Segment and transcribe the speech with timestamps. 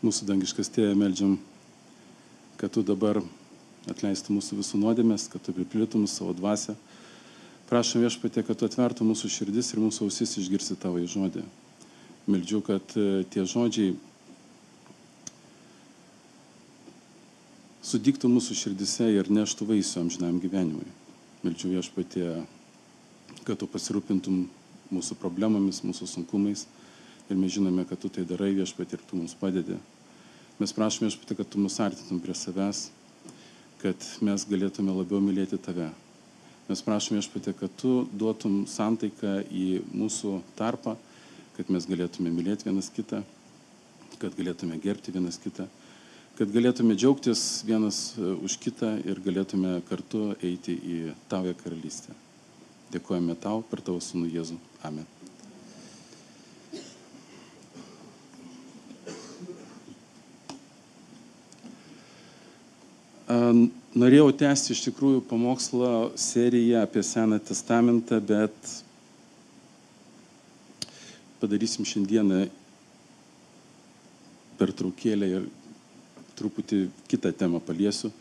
[0.00, 1.34] Mūsų dangiškas tėvė, meldžiam,
[2.56, 3.18] kad tu dabar
[3.90, 6.72] atleistum mūsų visų nuodėmės, kad tu pripildytum savo dvasę.
[7.68, 11.44] Prašom viešpatė, kad tu atvertum mūsų širdis ir mūsų ausis išgirsi tavo į žodį.
[12.32, 13.92] Meldžiu, kad e, tie žodžiai
[17.84, 20.88] sudiktų mūsų širdise ir neštų vaisių amžinam gyvenimui.
[21.44, 22.26] Meldžiu viešpatė,
[23.44, 24.46] kad tu pasirūpintum
[24.96, 26.66] mūsų problemomis, mūsų sunkumais.
[27.30, 29.76] Ir mes žinome, kad tu tai darai viešpatė ir tu mums padedi.
[30.58, 32.88] Mes prašome viešpatė, kad tu mus artytum prie savęs,
[33.80, 35.88] kad mes galėtume labiau mylėti tave.
[36.66, 40.96] Mes prašome viešpatė, kad tu duotum santaiką į mūsų tarpą,
[41.56, 43.22] kad mes galėtume mylėti vienas kitą,
[44.20, 45.68] kad galėtume gerbti vienas kitą,
[46.38, 52.16] kad galėtume džiaugtis vienas e, už kitą ir galėtume kartu eiti į tavoje karalystę.
[52.90, 54.60] Dėkojame tau per tavo sūnų Jėzų.
[54.88, 55.19] Amen.
[64.00, 68.70] Norėjau tęsti iš tikrųjų pamokslo seriją apie Seną testamentą, bet
[71.40, 72.38] padarysim šiandieną
[74.56, 75.50] per traukėlę ir
[76.38, 78.12] truputį kitą temą paliesiu.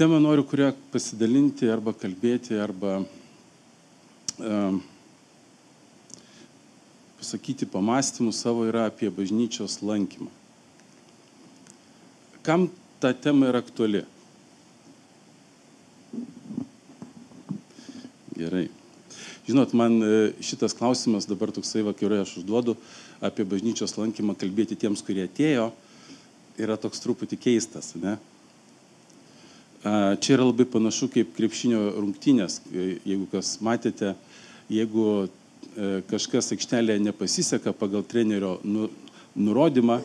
[0.00, 3.02] Temą noriu, kurią pasidalinti arba kalbėti, arba
[4.40, 4.80] um,
[7.20, 10.32] pasakyti pamastymų savo yra apie bažnyčios lankymą.
[12.46, 12.70] Kam
[13.02, 14.06] ta tema yra aktuali?
[18.46, 18.68] Gerai.
[19.48, 20.08] Žinot, man e,
[20.38, 22.76] šitas klausimas dabar toksai vakirai aš užduodu
[23.26, 25.72] apie bažnyčios lankymą kalbėti tiems, kurie atėjo,
[26.62, 27.88] yra toks truputį keistas.
[27.98, 28.12] Ne?
[29.82, 32.60] Čia yra labai panašu kaip krepšinio rungtynės.
[32.70, 34.12] E, jeigu kas matėte,
[34.70, 38.92] jeigu e, kažkas aikštelėje nepasiseka pagal trenerio nu,
[39.34, 39.98] nurodymą,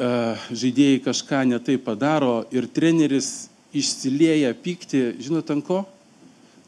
[0.00, 5.82] žaidėjai kažką netai padaro ir treneris išsilieja pykti, žinot, ant ko?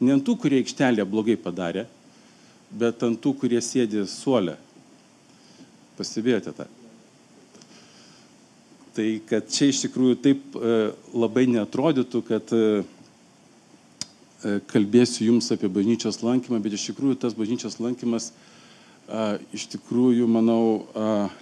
[0.01, 1.85] Ne ant tų, kurie aikštelėje blogai padarė,
[2.73, 4.57] bet ant tų, kurie sėdi suolę.
[5.97, 6.65] Pastebėjote tą?
[8.93, 10.73] Tai kad čia iš tikrųjų taip e,
[11.17, 12.83] labai netrodytų, kad e,
[14.45, 18.31] e, kalbėsiu jums apie bažnyčios lankymą, bet iš tikrųjų tas bažnyčios lankymas
[19.51, 20.85] iš tikrųjų, manau,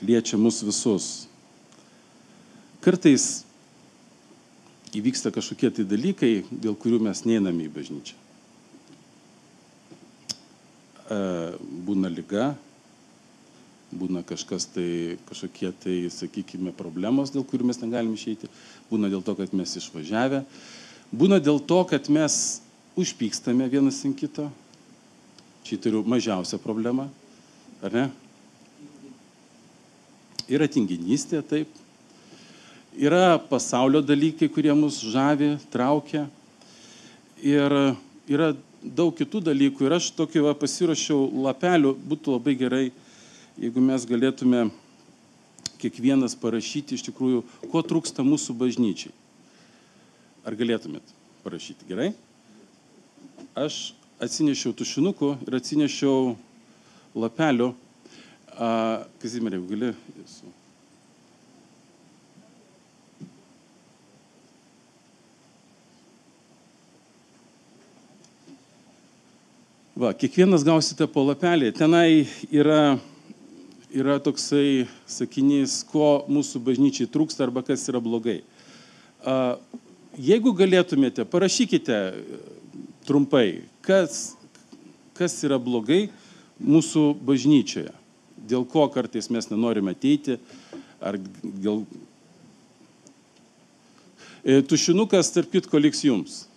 [0.01, 1.09] liečia mus visus.
[2.81, 3.44] Kartais
[4.97, 8.20] įvyksta kažkokie tai dalykai, dėl kurių mes neiname į bažnyčią.
[11.11, 11.17] E,
[11.83, 12.53] būna lyga,
[13.91, 18.47] būna kažkas tai, kažkokie tai, sakykime, problemos, dėl kurių mes negalim išeiti,
[18.88, 20.45] būna dėl to, kad mes išvažiavę,
[21.11, 22.61] būna dėl to, kad mes
[22.95, 24.47] užpykstame vienas ant kito.
[25.67, 27.09] Čia turiu mažiausią problemą,
[27.83, 28.07] ar ne?
[30.51, 31.69] Yra tinginystė, taip.
[32.97, 36.25] Yra pasaulio dalykai, kurie mus žavi, traukia.
[37.39, 37.75] Ir
[38.31, 42.85] yra daug kitų dalykų ir aš tokį va, pasirašiau lapelių, būtų labai gerai,
[43.61, 44.69] jeigu mes galėtume
[45.81, 49.13] kiekvienas parašyti iš tikrųjų, ko trūksta mūsų bažnyčiai.
[50.45, 51.13] Ar galėtumėt
[51.45, 51.85] parašyti?
[51.89, 52.11] Gerai?
[53.57, 56.33] Aš atsinešiau tušinukų ir atsinešiau
[57.17, 57.71] lapelių.
[59.21, 59.93] Kazimierė, gali.
[60.23, 60.60] Esu.
[70.01, 71.67] Va, kiekvienas gausite po lapelį.
[71.78, 72.95] Tenai yra,
[73.94, 78.40] yra toksai sakinys, ko mūsų bažnyčiai trūksta arba kas yra blogai.
[80.17, 82.00] Jeigu galėtumėte, parašykite
[83.06, 84.34] trumpai, kas,
[85.22, 86.07] kas yra blogai
[86.57, 87.94] mūsų bažnyčioje.
[88.41, 90.41] Dėl ko kartais mes nenorime ateiti,
[90.97, 91.85] ar dėl...
[94.41, 96.47] E, tušinukas, tarp kitko, liks jums.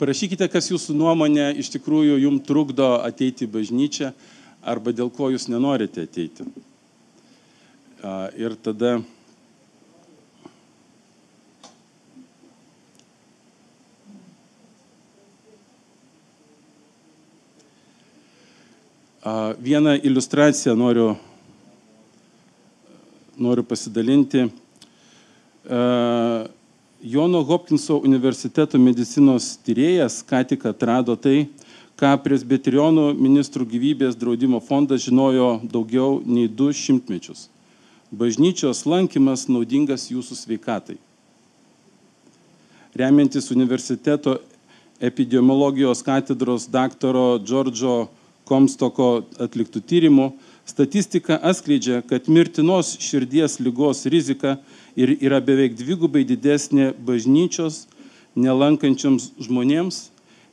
[0.00, 4.14] Parašykite, kas jūsų nuomonė iš tikrųjų jums trukdo ateiti į bažnyčią
[4.64, 6.46] arba dėl ko jūs nenorite ateiti.
[8.40, 8.94] Ir tada
[19.60, 21.10] Vieną iliustraciją noriu,
[23.36, 24.46] noriu pasidalinti.
[27.02, 31.46] Jono Hopkinso universiteto medicinos tyrėjas ką tik atrado tai,
[31.96, 37.46] ką presbiterionų ministrų gyvybės draudimo fondas žinojo daugiau nei du šimtmečius.
[38.12, 40.98] Bažnyčios lankymas naudingas jūsų sveikatai.
[42.92, 44.36] Remiantis universiteto
[45.00, 48.10] epidemiologijos katedros daktaro Džordžo
[48.44, 50.34] Komstoko atliktų tyrimų,
[50.70, 54.56] statistika atskleidžia, kad mirtinos širdies lygos rizika
[54.96, 57.86] ir yra beveik dvigubai didesnė bažnyčios
[58.38, 60.04] nelankančiams žmonėms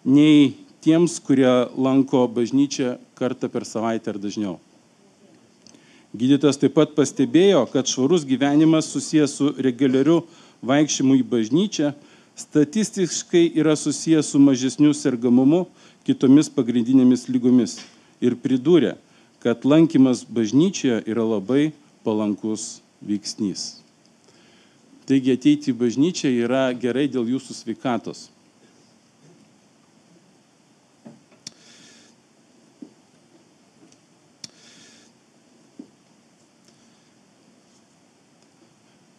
[0.07, 4.57] nei tiems, kurie lanko bažnyčią kartą per savaitę ar dažniau.
[6.17, 10.21] Gydytojas taip pat pastebėjo, kad švarus gyvenimas susijęs su reguliariu
[10.65, 11.91] vaikščiojimu į bažnyčią
[12.37, 15.65] statistiškai yra susijęs su mažesniu sergamumu
[16.07, 17.77] kitomis pagrindinėmis lygomis.
[18.23, 18.95] Ir pridūrė,
[19.43, 21.71] kad lankymas bažnyčioje yra labai
[22.03, 23.83] palankus veiksnys.
[25.07, 28.27] Taigi ateiti į bažnyčią yra gerai dėl jūsų sveikatos.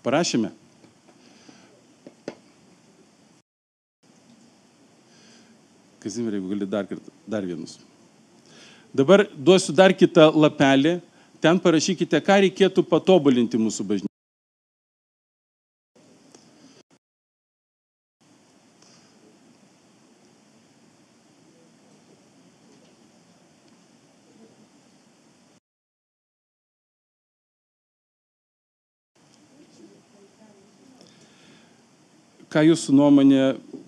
[0.04, 0.48] Parašėme.
[6.00, 6.86] Kazimir, jeigu gali dar,
[7.28, 7.80] dar vienus.
[8.98, 10.98] Dabar duosiu dar kitą lapelį.
[11.38, 14.06] Ten parašykite, ką reikėtų patobulinti mūsų bažnyčiai.
[32.48, 33.42] ką jūsų nuomonė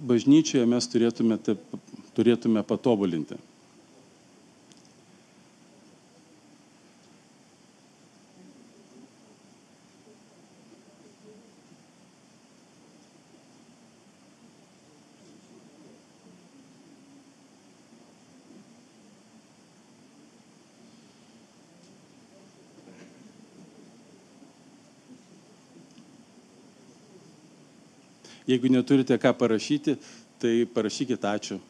[0.04, 1.38] bažnyčioje mes turėtume,
[2.14, 3.38] turėtume patobulinti?
[28.50, 29.94] Jeigu neturite ką parašyti,
[30.42, 31.60] tai parašykite ačiū.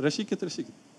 [0.00, 0.89] Rašykit, rašykit.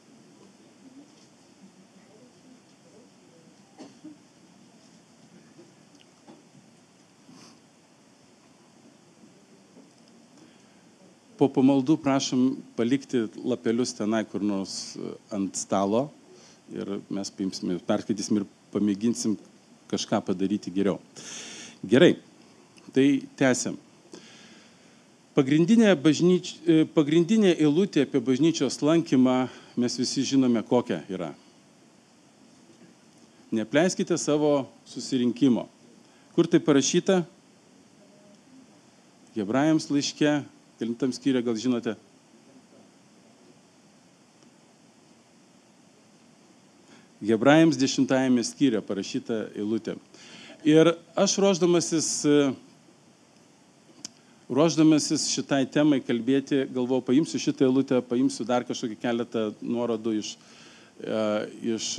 [11.41, 12.41] Po pamaldų prašom
[12.77, 16.03] palikti lapelius tenai kur nors e, ant stalo
[16.69, 19.33] ir mes paimsim, perskaitysim ir pamėginsim
[19.89, 20.99] kažką padaryti geriau.
[21.81, 22.13] Gerai,
[22.93, 23.79] tai tęsiam.
[25.33, 26.53] Pagrindinė, bažnyč...
[26.69, 29.47] E, pagrindinė eilutė apie bažnyčios lankymą
[29.81, 31.33] mes visi žinome kokia yra.
[33.51, 35.65] Nepleiskite savo susirinkimo.
[36.37, 37.23] Kur tai parašyta?
[39.33, 40.41] Hebrajams laiške
[40.81, 41.91] Kelintam skyriuje gal žinote?
[47.21, 49.93] Hebrajams dešimtajame skyriuje parašyta eilutė.
[50.65, 52.07] Ir aš ruoždamasis,
[54.49, 60.33] ruoždamasis šitai temai kalbėti, galvoju, paimsiu šitą eilutę, paimsiu dar kažkokį keletą nuorodų iš,
[60.97, 61.21] e,
[61.75, 61.91] iš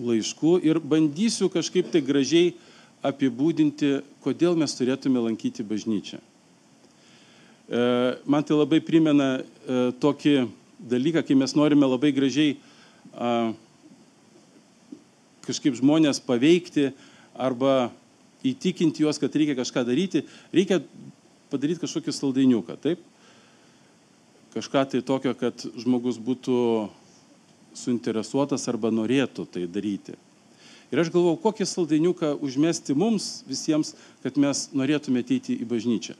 [0.00, 2.54] laiškų ir bandysiu kažkaip tai gražiai
[3.04, 6.24] apibūdinti, kodėl mes turėtume lankyti bažnyčią.
[7.70, 9.44] E, man tai labai primena e,
[10.02, 10.34] tokį
[10.90, 12.56] dalyką, kai mes norime labai gražiai
[15.44, 16.90] kažkaip žmonės paveikti
[17.34, 17.90] arba
[18.46, 20.22] įtikinti juos, kad reikia kažką daryti,
[20.54, 20.80] reikia
[21.50, 23.02] padaryti kažkokį saldainiuką, taip?
[24.54, 26.56] Kažką tai tokio, kad žmogus būtų
[27.76, 30.16] suinteresuotas arba norėtų tai daryti.
[30.90, 36.16] Ir aš galvau, kokį saldainiuką užmesti mums visiems, kad mes norėtume ateiti į bažnyčią.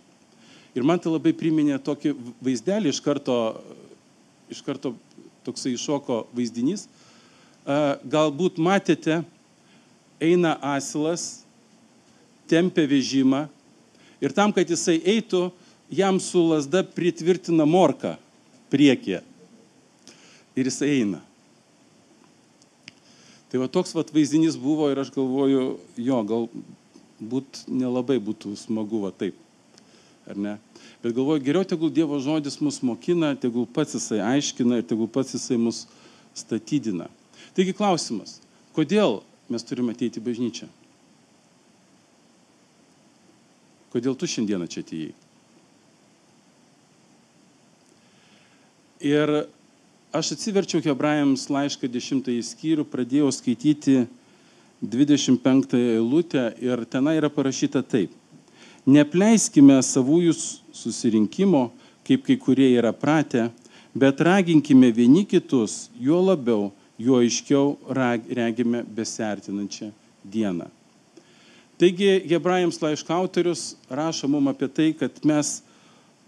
[0.74, 2.12] Ir man tai labai priminė tokį
[2.44, 3.36] vaizdelį iš karto,
[4.52, 4.94] iš karto
[5.46, 6.86] toksai iššoko vaizdinys.
[8.10, 9.20] Galbūt matėte,
[10.22, 11.42] eina asilas,
[12.50, 13.48] tempia vežimą
[14.22, 15.48] ir tam, kad jisai eitų,
[15.90, 18.14] jam su lasda pritvirtina morką
[18.70, 19.24] priekyje.
[20.54, 21.24] Ir jisai eina.
[23.50, 25.64] Tai va toks va vaizdinys buvo ir aš galvoju,
[25.98, 29.39] jo, galbūt nelabai būtų smagu va taip
[30.30, 30.56] ar ne?
[31.02, 35.34] Bet galvoju, geriau tegul Dievo žodis mus mokina, tegul pats jisai aiškina ir tegul pats
[35.36, 35.86] jisai mus
[36.36, 37.08] statydina.
[37.56, 38.38] Taigi klausimas,
[38.76, 39.20] kodėl
[39.50, 40.68] mes turime ateiti į bažnyčią?
[43.90, 45.14] Kodėl tu šiandieną čia atėjai?
[49.00, 49.32] Ir
[50.12, 54.04] aš atsiverčiau Hebrajams laišką 10 skyrių, pradėjau skaityti
[54.84, 58.12] 25 eilutę ir tenai yra parašyta taip.
[58.88, 60.32] Nepleiskime savųjų
[60.72, 61.68] susirinkimo,
[62.06, 63.50] kaip kai kurie yra pratę,
[63.94, 66.70] bet raginkime vieni kitus, juo labiau,
[67.00, 67.76] juo aiškiau
[68.36, 69.90] regime besertinančią
[70.24, 70.68] dieną.
[71.80, 75.60] Taigi Hebrajams laiško autorius rašo mums apie tai, kad mes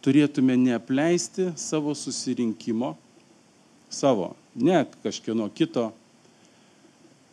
[0.02, 2.94] turėtume neapleisti savo susirinkimo,
[3.92, 5.90] savo, ne kažkieno kito,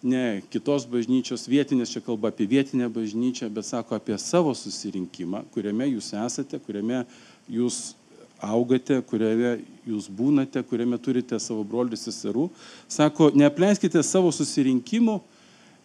[0.04, 5.90] ne kitos bažnyčios, vietinės, čia kalba apie vietinę bažnyčią, bet sako apie savo susirinkimą, kuriame
[5.92, 7.04] jūs esate, kuriame
[7.52, 7.96] jūs
[8.40, 12.48] augate, kuriame jūs būnate, kuriame turite savo brolius ir seserų.
[12.88, 15.20] Sako, neapleiskite savo susirinkimų,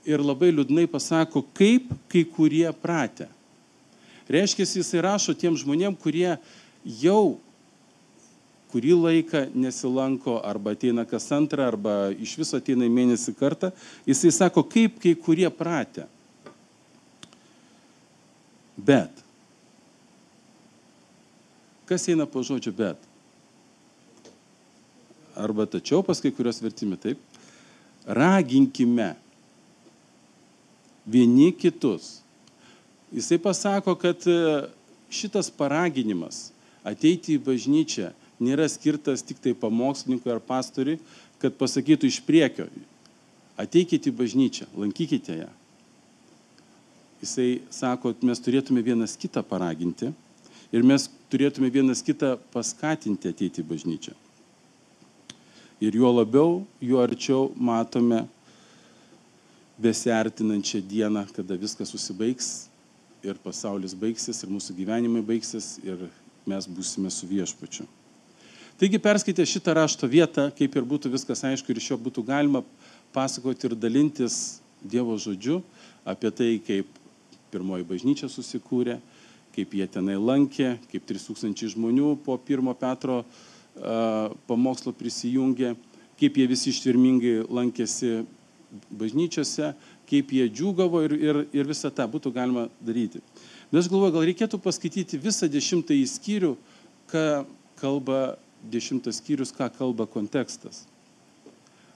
[0.04, 3.28] ir labai liūdnai pasako, kaip kai kurie pratę.
[4.28, 6.36] Reiškia, jisai rašo tiem žmonėm, kurie
[7.02, 7.36] jau
[8.74, 13.70] kurį laiką nesilanko arba ateina kas antrą, arba iš viso ateina į mėnesį kartą,
[14.02, 16.08] jisai sako, kaip kai kurie pratę.
[18.74, 19.22] Bet.
[21.86, 22.98] Kas eina po žodžiu bet?
[25.38, 27.22] Arba tačiau pas kai kurios vertimi taip.
[28.10, 29.12] Raginkime
[31.06, 32.18] vieni kitus.
[33.14, 34.66] Jisai pasako, kad e,
[35.14, 36.48] šitas paraginimas
[36.82, 38.10] ateiti į bažnyčią
[38.42, 40.98] nėra skirtas tik tai pamokslininkui ar pastoriui,
[41.42, 42.66] kad pasakytų iš priekio,
[43.60, 45.50] ateikite į bažnyčią, lankykite ją.
[47.22, 50.10] Jisai sako, mes turėtume vienas kitą paraginti
[50.74, 54.14] ir mes turėtume vienas kitą paskatinti ateiti į bažnyčią.
[55.84, 58.24] Ir juo labiau, juo arčiau matome
[59.80, 62.68] besiartinančią dieną, kada viskas susibaigs
[63.24, 66.06] ir pasaulis baigsis, ir mūsų gyvenimai baigsis, ir
[66.46, 67.88] mes būsime su viešpačiu.
[68.74, 72.64] Taigi perskaitę šitą rašto vietą, kaip ir būtų viskas aišku, ir iš jo būtų galima
[73.14, 75.60] pasakoti ir dalintis Dievo žodžiu
[76.04, 76.90] apie tai, kaip
[77.54, 78.98] pirmoji bažnyčia susikūrė,
[79.54, 85.76] kaip jie tenai lankė, kaip 3000 žmonių po pirmo Petro uh, pamokslo prisijungė,
[86.18, 88.24] kaip jie visi ištvirmingai lankėsi
[88.90, 89.70] bažnyčiose,
[90.10, 93.22] kaip jie džiūgavo ir, ir, ir visą tą būtų galima daryti.
[93.70, 96.56] Bet aš galvoju, gal reikėtų paskaityti visą dešimtąjį skyrių,
[97.14, 97.28] ką
[97.78, 98.34] kalba
[98.70, 100.84] dešimtas skyrius, ką kalba kontekstas.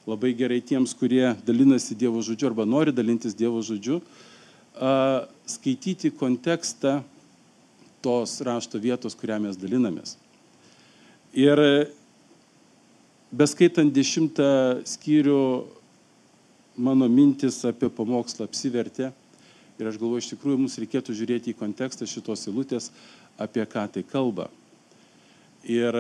[0.08, 4.00] Labai gerai tiems, kurie dalinasi Dievo žodžiu arba nori dalintis Dievo žodžiu,
[5.48, 7.02] skaityti kontekstą
[8.00, 10.14] tos rašto vietos, kurią mes dalinamės.
[11.36, 11.60] Ir
[13.34, 14.48] beskaitant dešimtą
[14.88, 15.42] skyrių
[16.78, 19.10] mano mintis apie pamokslą apsivertė.
[19.78, 22.88] Ir aš galvoju, iš tikrųjų, mums reikėtų žiūrėti į kontekstą šitos eilutės,
[23.38, 24.48] apie ką tai kalba.
[25.68, 25.94] Ir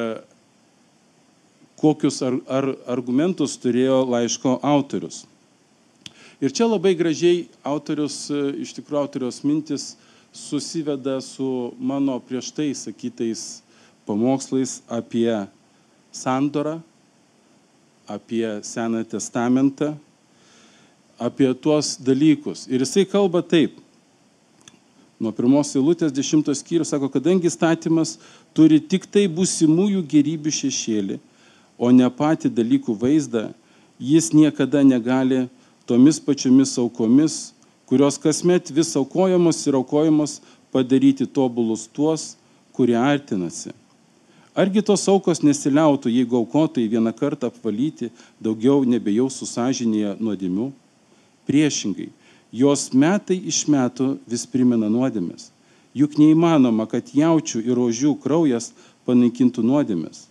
[1.78, 5.24] kokius ar, ar argumentus turėjo laiško autorius.
[6.38, 9.92] Ir čia labai gražiai autorius, iš tikrųjų autorios mintis
[10.34, 13.62] susiveda su mano prieš tai sakytais
[14.06, 15.32] pamokslais apie
[16.14, 16.78] sandorą,
[18.08, 19.96] apie Seną testamentą
[21.18, 22.66] apie tuos dalykus.
[22.70, 23.74] Ir jisai kalba taip.
[25.18, 28.14] Nuo pirmos eilutės dešimtos skyrius sako, kadangi statymas
[28.54, 31.18] turi tik tai būsimųjų gerybių šešėlį,
[31.78, 33.48] o ne patį dalykų vaizdą,
[33.98, 35.46] jis niekada negali
[35.86, 37.54] tomis pačiomis aukomis,
[37.88, 40.40] kurios kasmet vis aukojamos ir aukojamos,
[40.72, 42.34] padaryti tobulus tuos,
[42.76, 43.72] kurie artinasi.
[44.58, 48.10] Argi tos aukos nesiliautų, jeigu aukotai vieną kartą apvalyti,
[48.42, 50.72] daugiau nebejausų sąžinėje nuodėmių?
[51.46, 52.08] Priešingai,
[52.52, 55.52] jos metai iš metų vis primena nuodėmės.
[55.94, 58.72] Juk neįmanoma, kad jaučių ir ožių kraujas
[59.06, 60.26] panaikintų nuodėmės.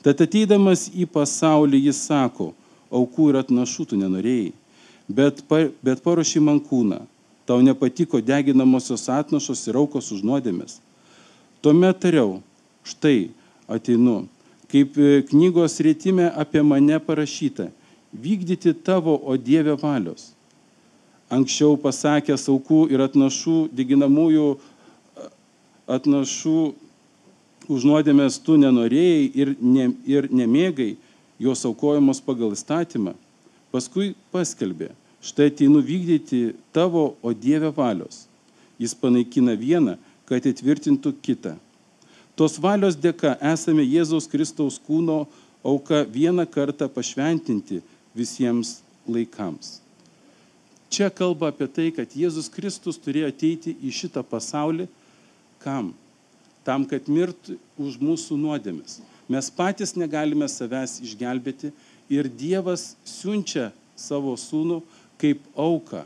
[0.00, 2.50] Tad ateidamas į pasaulį jis sako,
[2.88, 4.52] aukų ir atnašų tu nenorėjai,
[5.08, 7.02] bet, pa, bet paruošė man kūną,
[7.44, 10.78] tau nepatiko deginamosios atnašos ir aukos už nuodėmės.
[11.60, 12.38] Tuomet tariau,
[12.88, 13.28] štai
[13.68, 14.24] ateinu,
[14.72, 17.68] kaip e, knygos rėtime apie mane parašyta,
[18.16, 20.30] vykdyti tavo, o Dieve valios.
[21.30, 24.48] Anksčiau pasakęs aukų ir atnašų, diginamųjų
[25.90, 26.58] atnašų
[27.68, 30.94] už nuodėmės tu nenorėjai ir, ne, ir nemėgai
[31.40, 33.14] jos aukojamos pagal įstatymą.
[33.70, 34.90] Paskui paskelbė,
[35.24, 38.26] štai ateinu vykdyti tavo, o Dieve valios.
[38.80, 39.98] Jis panaikina vieną,
[40.28, 41.56] kad įtvirtintų kitą.
[42.38, 45.26] Tos valios dėka esame Jėzaus Kristaus kūno
[45.66, 47.82] auka vieną kartą pašventinti
[48.16, 49.78] visiems laikams.
[50.90, 54.88] Čia kalba apie tai, kad Jėzus Kristus turėjo ateiti į šitą pasaulį
[55.60, 55.92] Kam?
[56.66, 59.00] Tam, kad mirtų už mūsų nuodėmis.
[59.30, 61.70] Mes patys negalime savęs išgelbėti
[62.12, 64.80] ir Dievas siunčia savo sūnų
[65.20, 66.02] kaip auką,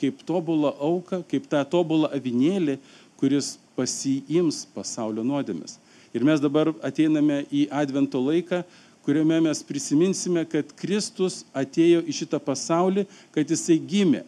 [0.00, 2.76] kaip tobulą auką, kaip tą tobulą avinėlį,
[3.16, 5.78] kuris pasiims pasaulio nuodėmis.
[6.16, 8.62] Ir mes dabar ateiname į Advento laiką,
[9.06, 14.24] kuriame mes prisiminsime, kad Kristus atėjo į šitą pasaulį, kad jisai gimė.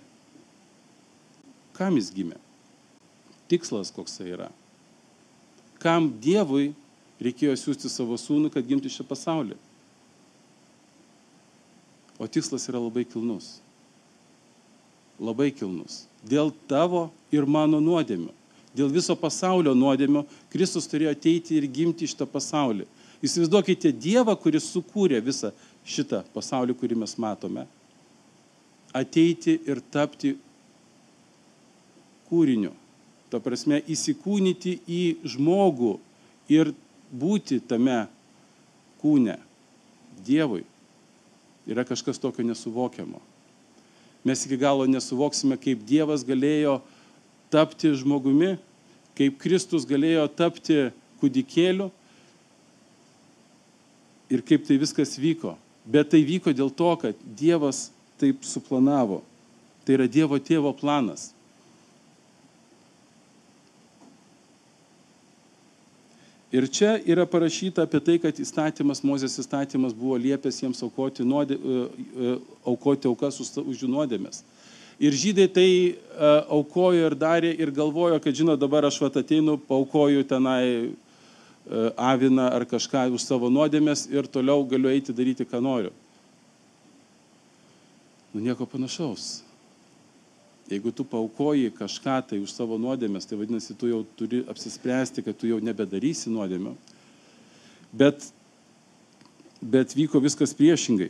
[1.78, 2.38] Kam jis gimė?
[3.48, 4.48] Tikslas koks tai yra.
[5.82, 6.72] Kam Dievui
[7.22, 9.56] reikėjo siūsti savo sūnų, kad gimtų šią pasaulį.
[12.18, 13.58] O tikslas yra labai kilnus.
[15.22, 16.04] Labai kilnus.
[16.26, 18.34] Dėl tavo ir mano nuodėmių.
[18.74, 22.86] Dėl viso pasaulio nuodėmių Kristus turėjo ateiti ir gimti šitą pasaulį.
[23.24, 25.50] Įsivaizduokite Dievą, kuris sukūrė visą
[25.86, 27.64] šitą pasaulį, kurį mes matome.
[28.94, 30.36] Ateiti ir tapti
[32.28, 32.74] kūriniu.
[33.28, 35.02] Ta prasme, įsikūnyti į
[35.34, 35.98] žmogų
[36.52, 36.72] ir
[37.12, 38.06] būti tame
[39.02, 39.36] kūne.
[40.24, 40.64] Dievui
[41.68, 43.20] yra kažkas tokio nesuvokiamo.
[44.24, 46.80] Mes iki galo nesuvoksime, kaip Dievas galėjo
[47.52, 48.56] tapti žmogumi,
[49.16, 50.88] kaip Kristus galėjo tapti
[51.20, 51.90] kūdikėliu
[54.32, 55.54] ir kaip tai viskas vyko.
[55.88, 57.88] Bet tai vyko dėl to, kad Dievas
[58.20, 59.22] taip suplanavo.
[59.86, 61.30] Tai yra Dievo tėvo planas.
[66.52, 71.58] Ir čia yra parašyta apie tai, kad įstatymas, Mozės įstatymas buvo liepęs jiems aukoti, nuodė,
[71.58, 74.40] e, e, aukoti aukas už, už jų nuodėmės.
[74.98, 79.54] Ir žydai tai uh, aukojo ir darė ir galvojo, kad, žinot, dabar aš vat ateinu,
[79.68, 80.90] paukoju tenai
[81.94, 85.92] aviną ar kažką už savo nuodėmės ir toliau galiu eiti daryti, ką noriu.
[88.34, 89.44] Nu nieko panašaus.
[90.68, 95.38] Jeigu tu paukoji kažką tai už savo nuodėmės, tai vadinasi, tu jau turi apsispręsti, kad
[95.40, 96.74] tu jau nebedarysi nuodėmio.
[97.96, 98.26] Bet,
[99.64, 101.08] bet vyko viskas priešingai.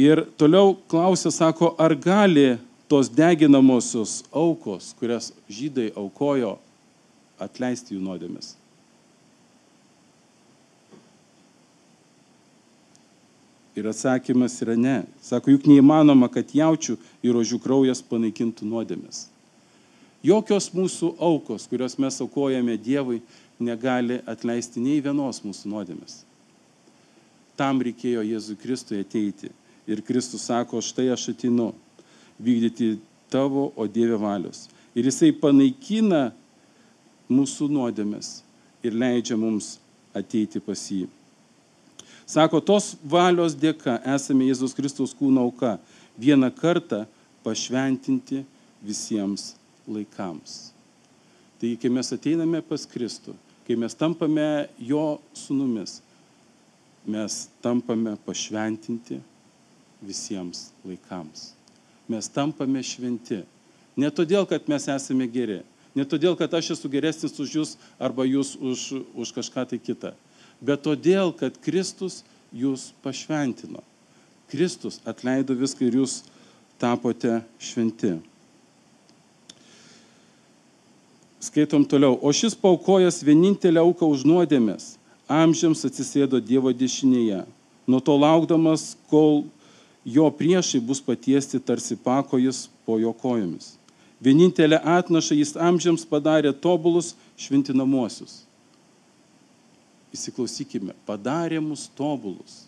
[0.00, 2.54] Ir toliau klausė, sako, ar gali
[2.88, 6.56] tos deginamosios aukos, kurias žydai aukojo,
[7.40, 8.54] atleisti jų nuodėmės.
[13.80, 14.96] Ir atsakymas yra ne.
[15.24, 19.22] Sako, juk neįmanoma, kad jaučių ir ožių kraujas panaikintų nuodėmės.
[20.20, 23.22] Jokios mūsų aukos, kurios mes aukojame Dievui,
[23.56, 26.18] negali atleisti nei vienos mūsų nuodėmės.
[27.56, 29.48] Tam reikėjo Jėzui Kristui ateiti.
[29.88, 31.70] Ir Kristus sako, štai aš atinu
[32.40, 32.98] vykdyti
[33.32, 34.66] tavo, o Dieve valios.
[34.92, 36.34] Ir jisai panaikina
[37.32, 38.42] mūsų nuodėmės
[38.84, 39.78] ir leidžia mums
[40.12, 41.06] ateiti pas jį.
[42.30, 45.72] Sako, tos valios dėka esame Jėzus Kristaus kūno auka
[46.14, 47.00] vieną kartą
[47.42, 48.44] pašventinti
[48.86, 49.56] visiems
[49.90, 50.70] laikams.
[51.58, 53.34] Tai kai mes ateiname pas Kristų,
[53.66, 55.98] kai mes tampame jo sunumis,
[57.02, 59.18] mes tampame pašventinti
[59.98, 61.50] visiems laikams.
[62.06, 63.42] Mes tampame šventi.
[63.98, 65.64] Ne todėl, kad mes esame geri,
[65.98, 70.14] ne todėl, kad aš esu geresnis už jūs arba jūs už, už kažką tai kitą
[70.60, 73.82] bet todėl, kad Kristus jūs pašventino.
[74.50, 76.20] Kristus atleido viską ir jūs
[76.80, 78.16] tapote šventi.
[81.40, 82.18] Skaitom toliau.
[82.20, 84.96] O šis paukojas vienintelę auką už nuodėmės
[85.30, 87.44] amžiams atsisėdo Dievo dešinėje,
[87.86, 89.44] nuo to laukdamas, kol
[90.04, 93.76] jo priešai bus patiesti tarsi pakojus po jo kojomis.
[94.20, 98.49] Vienintelę atnašą jis amžiams padarė tobulus šventinamuosius
[100.14, 102.64] įsiklausykime, padarė mus tobulus.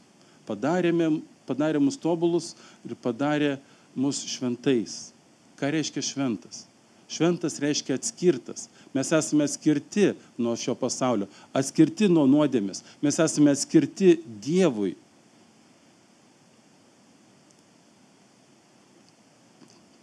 [0.47, 2.53] Padarėme, padarė mus tobulus
[2.87, 3.57] ir padarė
[3.95, 5.13] mus šventais.
[5.59, 6.67] Ką reiškia šventas?
[7.13, 8.69] Šventas reiškia atskirtas.
[8.95, 12.83] Mes esame atskirti nuo šio pasaulio, atskirti nuo nuodėmės.
[13.05, 14.95] Mes esame atskirti Dievui.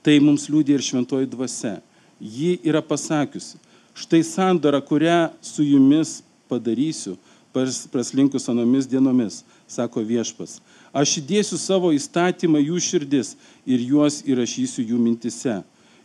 [0.06, 1.80] Tai mums liūdė ir šventoji dvasia.
[2.20, 3.58] Ji yra pasakiusi,
[3.98, 6.20] štai sandora, kurią su jumis
[6.52, 7.16] padarysiu,
[7.54, 10.60] praslinkus anomis dienomis, sako viešpas.
[10.94, 13.36] Aš įdėsiu savo įstatymą jų širdis
[13.66, 15.60] ir juos įrašysiu jų mintise.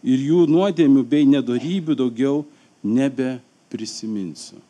[0.05, 2.43] Ir jų nuodėmių bei nedarybių daugiau
[2.85, 4.61] nebeprisiminsiu.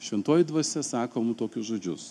[0.00, 2.04] Šventoji dvasia sako mums tokius žodžius,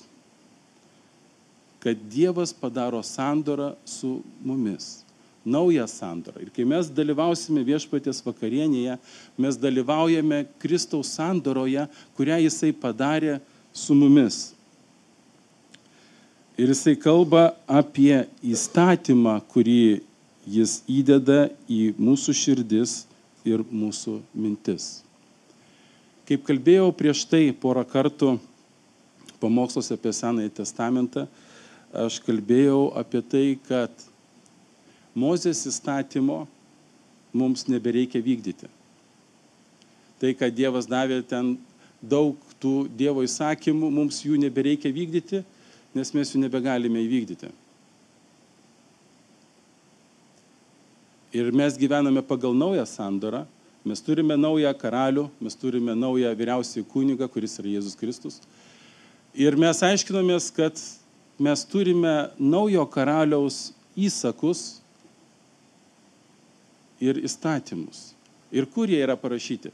[1.81, 4.99] kad Dievas padaro sandorą su mumis
[5.45, 6.41] naują sandorą.
[6.43, 8.97] Ir kai mes dalyvausime viešpatės vakarienėje,
[9.39, 13.39] mes dalyvaujame Kristaus sandoroje, kurią jisai padarė
[13.73, 14.53] su mumis.
[16.59, 20.01] Ir jisai kalba apie įstatymą, kurį
[20.49, 23.03] jis įdeda į mūsų širdis
[23.47, 24.99] ir mūsų mintis.
[26.27, 28.35] Kaip kalbėjau prieš tai porą kartų
[29.39, 31.25] pamoksluose apie Senąjį testamentą,
[31.95, 34.08] aš kalbėjau apie tai, kad
[35.17, 36.43] Mozės įstatymo
[37.33, 38.69] mums nebereikia vykdyti.
[40.19, 41.55] Tai, kad Dievas davė ten
[42.01, 45.43] daug tų Dievo įsakymų, mums jų nebereikia vykdyti,
[45.95, 47.49] nes mes jų nebegalime įvykdyti.
[51.39, 53.43] Ir mes gyvename pagal naują sandorą,
[53.85, 58.39] mes turime naują karalių, mes turime naują vyriausiąjį kunigą, kuris yra Jėzus Kristus.
[59.37, 60.81] Ir mes aiškinomės, kad
[61.39, 64.78] mes turime naujo karaliaus įsakus
[67.01, 68.13] ir įstatymus.
[68.51, 69.71] Ir kur jie yra parašyti?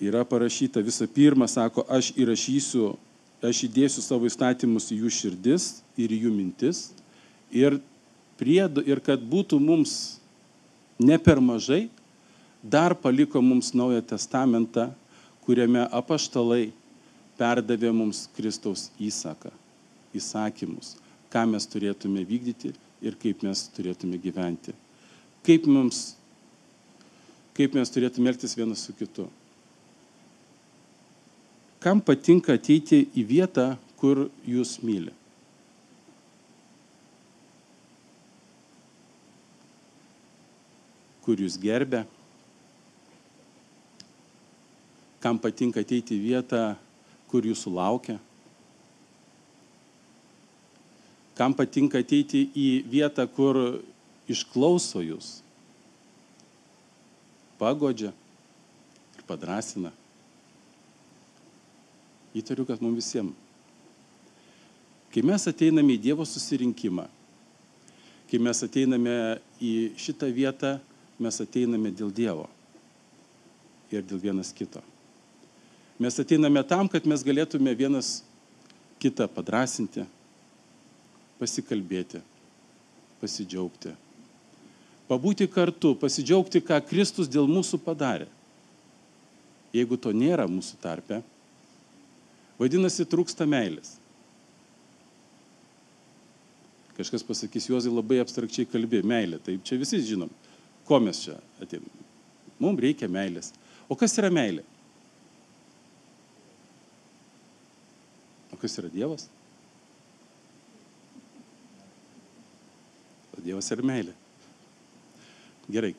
[0.00, 2.94] Yra parašyta visą pirma, sako, aš įrašysiu
[3.42, 5.68] aš įdėsiu savo įstatymus į jų širdis
[6.00, 6.90] ir į jų mintis.
[7.50, 7.78] Ir,
[8.40, 10.20] priedo, ir kad būtų mums
[11.00, 11.88] ne per mažai,
[12.62, 14.90] dar paliko mums naują testamentą,
[15.46, 16.70] kuriame apaštalai
[17.40, 19.50] perdavė mums Kristaus įsaką,
[20.16, 20.94] įsakymus,
[21.32, 24.74] ką mes turėtume vykdyti ir kaip mes turėtume gyventi.
[25.46, 26.14] Kaip, mums,
[27.56, 29.28] kaip mes turėtume elgtis vienas su kitu
[31.80, 35.12] kam patinka ateiti į vietą, kur jūs myli?
[41.24, 42.04] Kur jūs gerbė?
[45.20, 46.62] Kam patinka ateiti į vietą,
[47.32, 48.18] kur jūsų laukia?
[51.40, 53.80] Kam patinka ateiti į vietą, kur
[54.28, 55.38] išklauso jūs,
[57.56, 58.10] pagodžia
[59.16, 59.94] ir padrasina?
[62.36, 63.32] Įtariu, kad mums visiems.
[65.10, 67.08] Kai mes ateiname į Dievo susirinkimą,
[68.30, 69.16] kai mes ateiname
[69.58, 70.76] į šitą vietą,
[71.18, 72.46] mes ateiname dėl Dievo
[73.90, 74.84] ir dėl vienas kito.
[75.98, 78.20] Mes ateiname tam, kad mes galėtume vienas
[79.02, 80.04] kitą padrasinti,
[81.40, 82.20] pasikalbėti,
[83.22, 83.96] pasidžiaugti,
[85.08, 88.28] pabūti kartu, pasidžiaugti, ką Kristus dėl mūsų padarė.
[89.74, 91.20] Jeigu to nėra mūsų tarpe,
[92.60, 93.94] Vadinasi, trūksta meilės.
[96.98, 99.38] Kažkas pasakys, Juozai labai abstrakčiai kalbė, meilė.
[99.40, 100.28] Tai čia visi žinom,
[100.84, 101.88] ko mes čia atėjome.
[102.60, 103.54] Mums reikia meilės.
[103.88, 104.66] O kas yra meilė?
[108.52, 109.24] O kas yra Dievas?
[113.44, 114.14] Dievas yra meilė.
[115.70, 115.94] Gerai.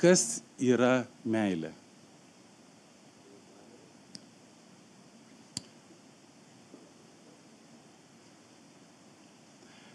[0.00, 1.70] Kas yra meilė?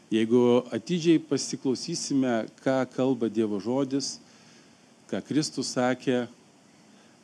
[0.07, 4.15] Jeigu atidžiai pasiklausysime, ką kalba Dievo žodis,
[5.11, 6.21] ką Kristus sakė,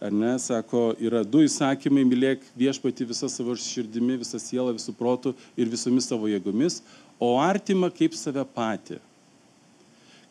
[0.04, 5.32] ar ne, sako, yra du įsakymai- mylėk viešpati visą savo širdimi, visą sielą, visų protų
[5.56, 6.82] ir visomis savo jėgomis,
[7.24, 9.00] o artimą kaip save patį.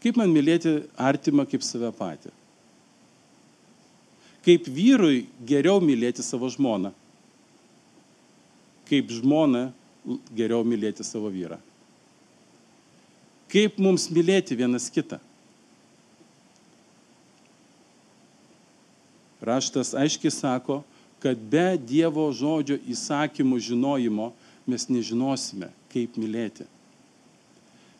[0.02, 2.32] Kaip man mylėti artimą kaip save patį?
[4.42, 6.90] Kaip vyrui geriau mylėti savo žmoną?
[8.90, 9.68] Kaip žmona
[10.34, 11.60] geriau mylėti savo vyrą?
[13.52, 15.20] Kaip mums mylėti vienas kitą?
[19.42, 20.80] Raštas aiškiai sako,
[21.22, 24.32] kad be Dievo žodžio įsakymų žinojimo
[24.66, 26.66] mes nežinosime, kaip mylėti.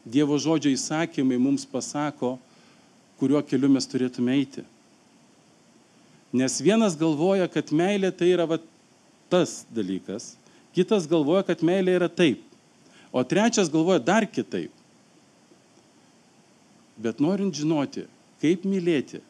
[0.02, 2.34] Dievo žodžio įsakymai mums pasako,
[3.20, 4.64] kuriuo keliu mes turėtume eiti.
[6.34, 8.58] Nes vienas galvoja, kad meilė tai yra va,
[9.30, 10.32] tas dalykas,
[10.74, 12.40] kitas galvoja, kad meilė yra taip,
[13.12, 14.72] o trečias galvoja dar kitaip.
[17.02, 18.06] Bet norint žinoti,
[18.42, 19.20] kaip mylėti,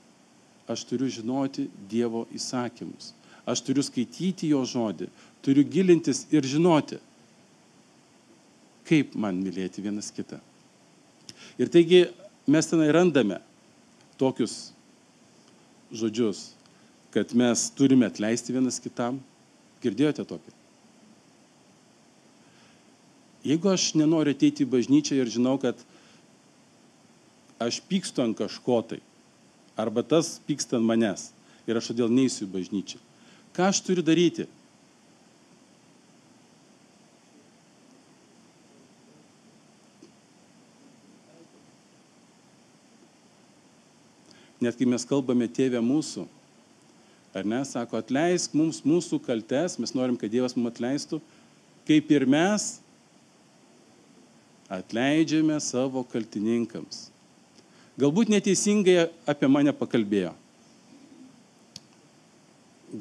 [0.71, 3.13] aš turiu žinoti Dievo įsakymus.
[3.45, 5.09] Aš turiu skaityti jo žodį,
[5.43, 7.01] turiu gilintis ir žinoti,
[8.87, 10.39] kaip man mylėti vienas kitą.
[11.61, 12.07] Ir taigi
[12.49, 13.39] mes tenai randame
[14.21, 14.73] tokius
[15.93, 16.53] žodžius,
[17.13, 19.21] kad mes turime atleisti vienas kitam.
[19.83, 20.53] Girdėjote tokį?
[23.43, 25.81] Jeigu aš nenoriu ateiti į bažnyčią ir žinau, kad
[27.63, 29.01] aš pykstu ant kažko tai,
[29.75, 31.31] arba tas pyksta ant manęs
[31.67, 33.01] ir aš todėl neįsiu į bažnyčią.
[33.53, 34.47] Ką aš turiu daryti?
[44.63, 46.23] Net kai mes kalbame tėvę mūsų,
[47.35, 51.19] ar ne, sako, atleisk mums mūsų kaltes, mes norim, kad Dievas mums atleistų,
[51.89, 52.77] kaip ir mes
[54.73, 57.09] atleidžiame savo kaltininkams.
[58.01, 60.33] Galbūt neteisingai apie mane pakalbėjo.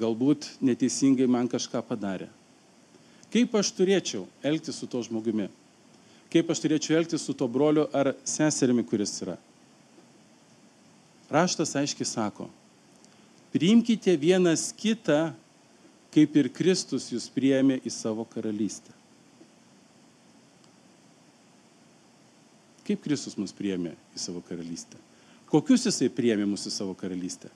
[0.02, 2.28] Galbūt neteisingai man kažką padarė.
[3.32, 5.47] Kaip aš turėčiau elgtis su to žmogumi?
[6.32, 9.38] Kaip aš turėčiau elgtis su to broliu ar seserimi, kuris yra?
[11.32, 12.50] Raštas aiškiai sako,
[13.54, 15.32] priimkite vienas kitą,
[16.12, 18.91] kaip ir Kristus jūs priėmė į savo karalystę.
[22.84, 25.00] Kaip Kristus mus priėmė į savo karalystę?
[25.48, 27.52] Kokius jisai priėmė mus į savo karalystę?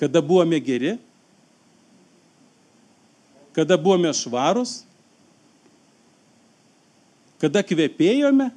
[0.00, 0.98] Kada buvome geri?
[3.56, 4.82] Kada buvome švarus?
[7.40, 8.50] Kada kvepėjome?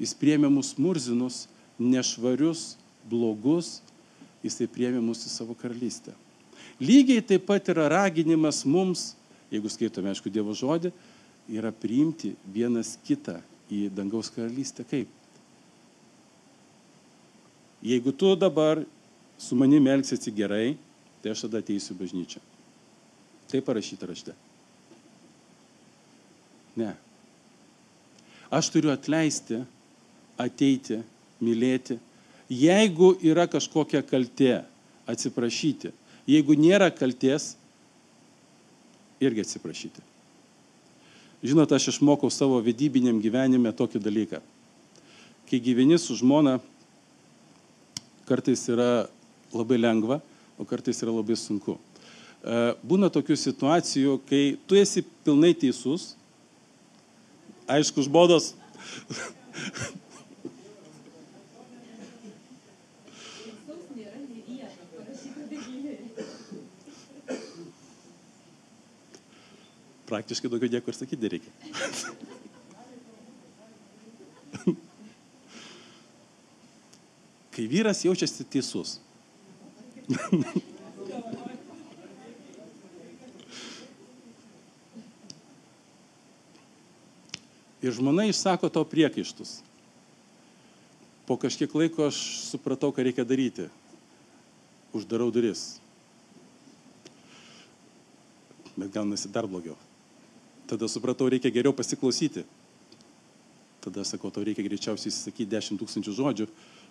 [0.00, 1.44] Jis priėmė mus murzinus,
[1.78, 2.74] nešvarius,
[3.08, 3.78] blogus,
[4.44, 6.14] jisai priėmė mus į savo karalystę.
[6.82, 9.12] Lygiai taip pat yra raginimas mums,
[9.52, 10.90] jeigu skaitome, aišku, Dievo žodį,
[11.54, 13.38] yra priimti vienas kitą
[13.70, 14.86] į dangaus karalystę.
[14.88, 15.08] Kaip?
[17.84, 18.82] Jeigu tu dabar
[19.38, 20.74] su manimi elgsiesi gerai,
[21.22, 22.40] tai aš tada ateisiu bažnyčią.
[23.50, 24.34] Tai parašyta rašte.
[26.80, 26.94] Ne.
[28.50, 29.60] Aš turiu atleisti,
[30.40, 31.00] ateiti,
[31.44, 31.98] mylėti.
[32.50, 34.62] Jeigu yra kažkokia kaltė,
[35.08, 35.92] atsiprašyti.
[36.28, 37.54] Jeigu nėra kalties,
[39.20, 40.04] irgi atsiprašyti.
[41.44, 44.40] Žinot, aš išmokau savo vedybiniam gyvenime tokį dalyką.
[45.44, 46.56] Kai gyveni su žmona,
[48.24, 49.06] kartais yra
[49.52, 50.22] labai lengva,
[50.56, 51.76] o kartais yra labai sunku.
[51.76, 56.14] E, būna tokių situacijų, kai tu esi pilnai teisus,
[57.68, 58.54] aišku, žmonos.
[70.14, 71.50] Praktiškai daugiau nieko ir sakyti nereikia.
[77.54, 79.00] Kai vyras jaučiasi teisus.
[87.82, 89.66] Ir žmona išsako tau priekaištus.
[91.26, 92.20] Po kažkiek laiko aš
[92.52, 93.66] supratau, ką reikia daryti.
[94.94, 95.82] Uždarau duris.
[98.78, 99.74] Bet gaunasi dar blogiau.
[100.66, 102.44] Tada supratau, reikia geriau pasiklausyti.
[103.84, 106.46] Tada sakau, tau reikia greičiausiai įsisakyti 10 tūkstančių žodžių.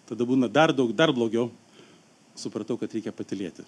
[0.06, 1.50] Tada būna dar daug, dar blogiau.
[2.38, 3.66] Supratau, kad reikia patilėti.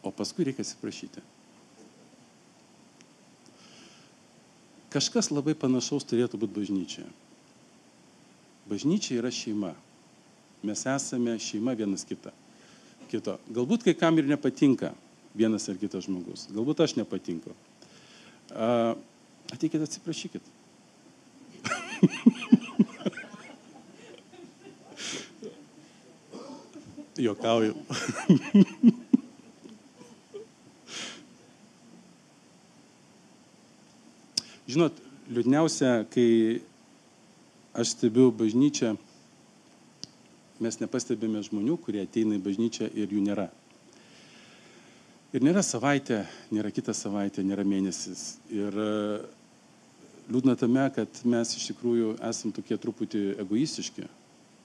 [0.00, 1.20] O paskui reikia atsiprašyti.
[4.88, 7.08] Kažkas labai panašaus turėtų būti bažnyčioje.
[8.68, 9.74] Bažnyčia yra šeima.
[10.64, 12.32] Mes esame šeima vienas kita.
[13.12, 13.36] Kito.
[13.52, 14.94] Galbūt kai kam ir nepatinka
[15.38, 16.48] vienas ar kitas žmogus.
[16.54, 17.50] Galbūt aš nepatinku.
[18.50, 18.98] Uh,
[19.54, 20.44] ateikit atsiprašykit.
[27.18, 27.74] Jokauju.
[34.68, 34.98] Žinot,
[35.32, 36.60] liūdniausia, kai
[37.72, 38.90] aš stebiu bažnyčią,
[40.60, 43.46] mes nepastebime žmonių, kurie ateina į bažnyčią ir jų nėra.
[45.28, 48.38] Ir nėra savaitė, nėra kita savaitė, nėra mėnesis.
[48.48, 48.92] Ir e,
[50.32, 54.06] liūdna tame, kad mes iš tikrųjų esam tokie truputį egoistiški,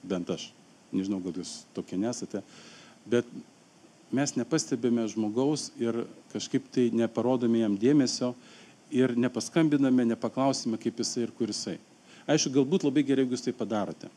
[0.08, 0.46] bent aš.
[0.94, 2.40] Nežinau, gal jūs tokie nesate.
[3.04, 3.28] Bet
[4.14, 8.32] mes nepastebime žmogaus ir kažkaip tai neparodome jam dėmesio
[8.88, 11.76] ir nepaskambiname, nepaklausime, kaip jisai ir kur jisai.
[12.24, 14.08] Aišku, galbūt labai gerai, jeigu jūs tai padarote.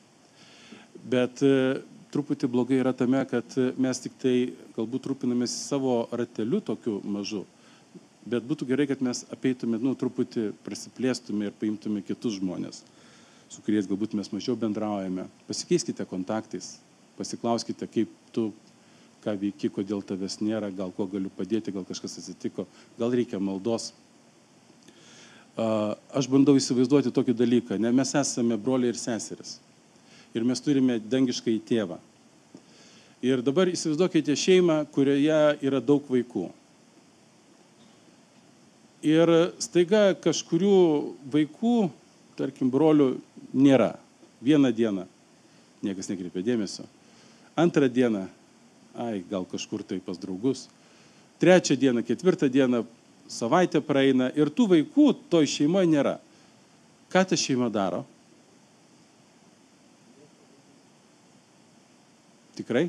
[1.11, 1.81] Bet e,
[2.13, 4.35] truputį blogai yra tame, kad mes tik tai
[4.77, 7.43] galbūt rūpinamės savo rateliu tokiu mažu.
[8.27, 12.81] Bet būtų gerai, kad mes apeitume, nu, truputį prasiplėstume ir paimtume kitus žmonės,
[13.47, 15.29] su kuriais galbūt mes mažiau bendraujame.
[15.47, 16.73] Pasikeiskite kontaktais,
[17.19, 18.49] pasiklauskite, kaip tu,
[19.23, 22.67] ką veiki, kodėl tavęs nėra, gal kuo galiu padėti, gal kažkas atsitiko,
[22.99, 23.93] gal reikia maldos
[25.57, 29.57] aš bandau įsivaizduoti tokį dalyką, ne mes esame broliai ir seseris.
[30.37, 31.97] Ir mes turime dangišką į tėvą.
[33.25, 36.45] Ir dabar įsivaizduokite šeimą, kurioje yra daug vaikų.
[39.07, 40.77] Ir staiga kažkurių
[41.33, 41.75] vaikų,
[42.37, 43.15] tarkim, brolių
[43.57, 43.95] nėra.
[44.45, 45.07] Vieną dieną
[45.81, 46.85] niekas nekreipia dėmesio.
[47.57, 48.27] Antrą dieną,
[48.97, 50.67] ai, gal kažkur tai pas draugus.
[51.41, 52.83] Trečią dieną, ketvirtą dieną
[53.29, 56.15] savaitė praeina ir tų vaikų toj šeimoje nėra.
[57.13, 58.03] Ką ta šeima daro?
[62.57, 62.87] Tikrai?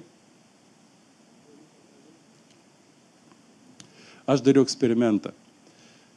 [4.29, 5.33] Aš dariau eksperimentą.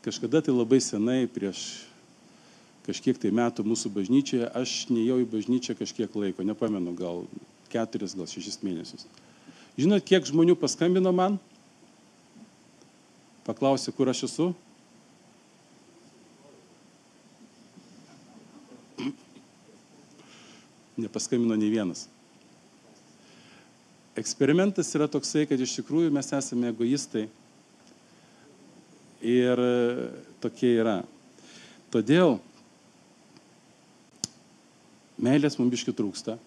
[0.03, 1.85] Kažkada tai labai senai, prieš
[2.83, 7.23] kažkiek tai metų mūsų bažnyčioje, aš neėjau į bažnyčią kažkiek laiko, nepamenu, gal
[7.71, 9.05] keturis, gal šešis mėnesius.
[9.79, 11.37] Žinot, kiek žmonių paskambino man?
[13.47, 14.49] Paklausė, kur aš esu?
[20.99, 22.09] Nepaskambino nei vienas.
[24.21, 27.25] Eksperimentas yra toksai, kad iš tikrųjų mes esame egoistai.
[29.25, 29.61] Ir
[30.41, 30.99] tokie yra.
[31.93, 32.37] Todėl
[35.21, 36.37] meilės mums biški trūksta.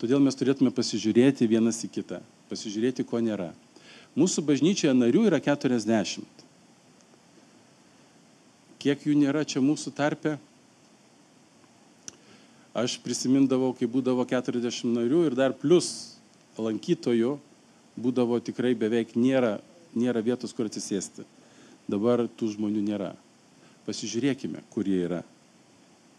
[0.00, 2.20] Todėl mes turėtume pasižiūrėti vienas į kitą,
[2.52, 3.50] pasižiūrėti, ko nėra.
[4.16, 6.24] Mūsų bažnyčioje narių yra 40.
[8.80, 10.38] Kiek jų nėra čia mūsų tarpe?
[12.72, 16.19] Aš prisimindavau, kai būdavo 40 narių ir dar plus
[16.66, 17.34] lankytojų
[18.00, 19.58] būdavo tikrai beveik nėra,
[19.96, 21.26] nėra vietos, kur atsisėsti.
[21.90, 23.14] Dabar tų žmonių nėra.
[23.86, 25.20] Pasižiūrėkime, kur jie yra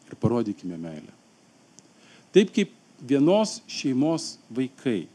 [0.10, 1.14] ir parodykime meilę.
[2.36, 5.06] Taip kaip vienos šeimos vaikai,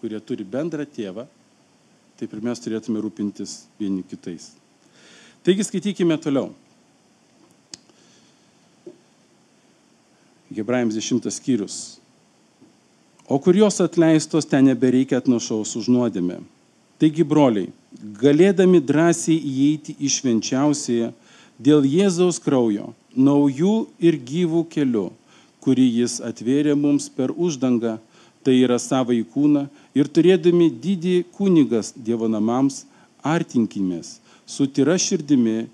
[0.00, 1.26] kurie turi bendrą tėvą,
[2.20, 4.52] taip ir mes turėtume rūpintis vieni kitais.
[5.44, 6.50] Taigi skaitykime toliau.
[10.50, 12.00] Hebrajams 10 skyrius.
[13.30, 16.40] O kur jos atleistos, ten nebereikia atnašaus už nuodėmę.
[16.98, 17.70] Taigi, broliai,
[18.18, 21.12] galėdami drąsiai įeiti į švenčiausiąją
[21.62, 25.06] dėl Jėzaus kraujo, naujų ir gyvų kelių,
[25.62, 28.00] kurį jis atvėrė mums per uždangą,
[28.42, 32.82] tai yra savo į kūną, ir turėdami didį kunigas Dievo namams,
[33.22, 34.18] artinkimės
[34.50, 35.68] su tyra širdimi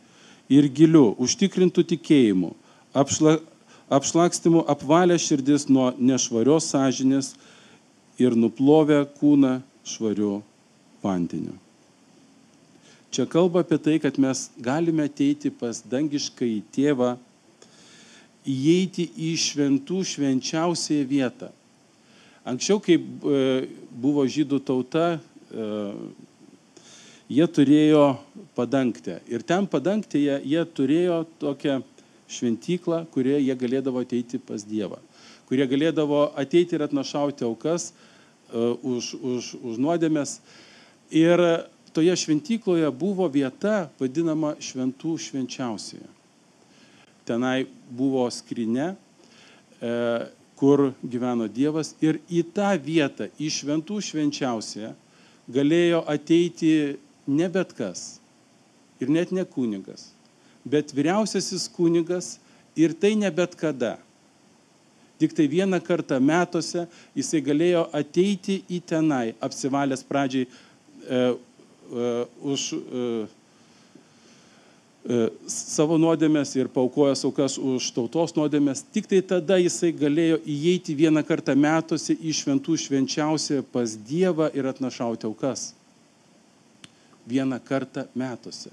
[0.53, 2.53] ir giliu, užtikrintų tikėjimu,
[2.93, 3.39] apšla,
[3.89, 7.33] apšlakstimu apvalę širdis nuo nešvarios sąžinės
[8.19, 10.41] ir nuplovę kūną švariu
[11.03, 11.55] vandeniu.
[13.15, 17.15] Čia kalba apie tai, kad mes galime ateiti pas dangišką į tėvą
[18.47, 21.51] įeiti į šventų švenčiausiąją vietą.
[22.47, 23.41] Anksčiau, kai e,
[23.91, 25.71] buvo žydų tauta, e,
[27.33, 28.05] jie turėjo
[28.55, 29.19] padangtę.
[29.27, 31.81] Ir ten padangtėje jie turėjo tokią
[32.31, 35.01] šventyklą, kurioje jie galėdavo ateiti pas Dievą.
[35.47, 40.41] Kurie galėdavo ateiti ir atnašauti aukas uh, už, už, už nuodėmės.
[41.15, 41.43] Ir
[41.95, 46.17] toje šventykloje buvo vieta vadinama šventų švenčiausioje
[47.27, 49.97] tenai buvo skrinė, e,
[50.57, 54.95] kur gyveno Dievas ir į tą vietą, į šventų švenčiausią,
[55.53, 58.17] galėjo ateiti ne bet kas
[59.03, 60.09] ir net ne kunigas,
[60.65, 62.37] bet vyriausiasis kunigas
[62.79, 63.97] ir tai ne bet kada.
[65.21, 70.51] Tik tai vieną kartą metuose jisai galėjo ateiti į tenai, apsivalęs pradžiai e,
[71.09, 72.11] e,
[72.45, 73.09] už e,
[75.07, 80.97] E, savo nuodėmės ir paukojęs aukas už tautos nuodėmės, tik tai tada jisai galėjo įeiti
[80.99, 85.69] vieną kartą metuose į šventų švenčiausią pas Dievą ir atnašauti aukas.
[87.31, 88.73] Vieną kartą metuose.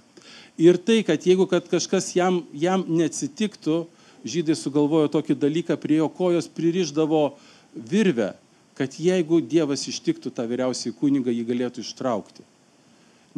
[0.57, 3.83] Ir tai, kad jeigu kad kažkas jam, jam neatsitiktų,
[4.23, 7.35] žydai sugalvojo tokį dalyką, prie jo kojos pririždavo
[7.75, 8.33] virvę,
[8.77, 12.45] kad jeigu Dievas ištiktų tą vyriausiai kunigą, jį galėtų ištraukti.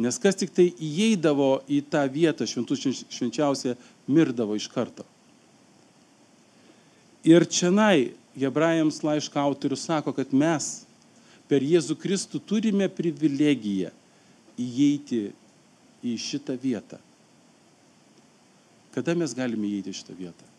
[0.00, 2.76] Nes kas tik tai įeidavo į tą vietą šventų
[3.08, 3.76] švenčiausią,
[4.12, 5.06] mirdavo iš karto.
[7.26, 10.84] Ir čianai Hebrajams laiško autorius sako, kad mes
[11.48, 13.90] per Jėzų Kristų turime privilegiją
[14.60, 15.22] įeiti
[16.06, 17.00] į šitą vietą.
[18.94, 20.55] Kada mes galime įeiti į šitą vietą?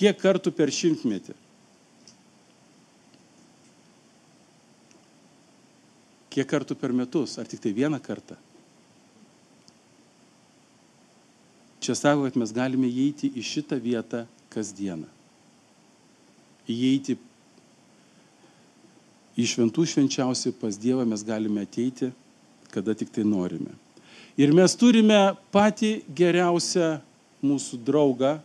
[0.00, 1.34] Kiek kartų per šimtmetį?
[6.30, 7.36] Kiek kartų per metus?
[7.42, 8.38] Ar tik tai vieną kartą?
[11.84, 15.08] Čia sako, kad mes galime įeiti į šitą vietą kasdieną.
[16.70, 17.16] Įeiti
[19.40, 22.10] į šventų švenčiausių pas Dievą mes galime ateiti,
[22.72, 23.72] kada tik tai norime.
[24.40, 27.00] Ir mes turime patį geriausią
[27.44, 28.38] mūsų draugą,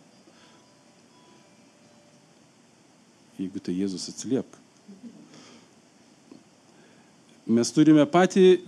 [3.40, 4.62] jeigu tai Jėzus atsiliepk
[7.46, 8.64] mes turime patį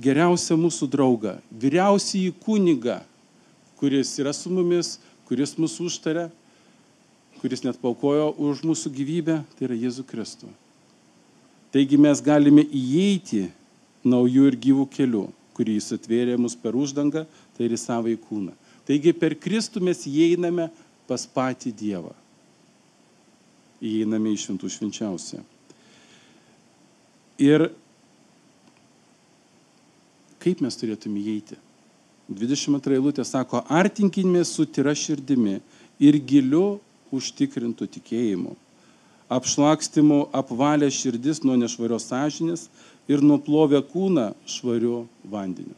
[0.00, 3.00] geriausią mūsų draugą, vyriausiąjį kunigą,
[3.76, 4.96] kuris yra su mumis,
[5.28, 6.26] kuris mūsų užtarė,
[7.42, 10.48] kuris net paukojo už mūsų gyvybę, tai yra Jėzų Kristų.
[11.72, 13.46] Taigi mes galime įeiti
[14.06, 15.26] naujų ir gyvų kelių,
[15.56, 17.26] kurį jis atvėrė mus per uždangą,
[17.56, 18.54] tai ir į savo įkūną.
[18.88, 20.70] Taigi per Kristų mes įeiname
[21.08, 22.14] pas patį Dievą.
[23.84, 25.42] Įeiname į šventų švenčiausią.
[27.42, 27.68] Ir
[30.40, 31.58] kaip mes turėtume įeiti.
[32.30, 35.60] 22 eilutė sako, artinkime su tyra širdimi
[36.02, 36.78] ir giliu
[37.14, 38.54] užtikrintų tikėjimu.
[39.30, 42.68] Apšlakstimu apvalę širdis nuo nešvarios sąžinės
[43.10, 45.74] ir nuplovę kūną švariu vandeniu.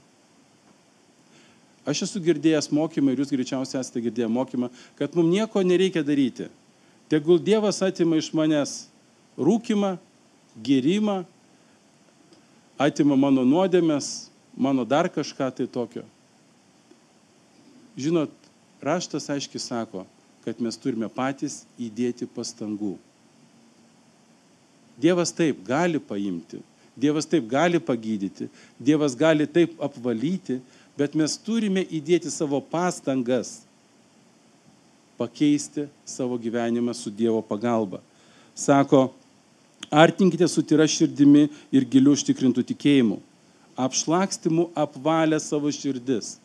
[1.89, 4.69] Aš esu girdėjęs mokymą ir jūs greičiausiai esate girdėję mokymą,
[5.01, 6.51] kad mums nieko nereikia daryti.
[7.09, 8.85] Tegul Dievas atima iš manęs
[9.41, 9.95] rūkimą,
[10.61, 11.23] gėrimą,
[12.79, 16.05] atima mano nuodėmės, mano dar kažką tai tokio.
[17.99, 18.31] Žinot,
[18.85, 20.05] raštas aiškiai sako,
[20.45, 22.97] kad mes turime patys įdėti pastangų.
[24.99, 26.61] Dievas taip gali paimti,
[26.99, 28.49] Dievas taip gali pagydyti,
[28.79, 30.59] Dievas gali taip apvalyti,
[30.99, 33.61] bet mes turime įdėti savo pastangas
[35.19, 38.01] pakeisti savo gyvenimą su Dievo pagalba.
[38.55, 39.09] Sako,
[39.91, 43.19] artinkite su tyra širdimi ir giliu užtikrintų tikėjimu,
[43.79, 46.37] apšlakstimu apvalę savo širdis.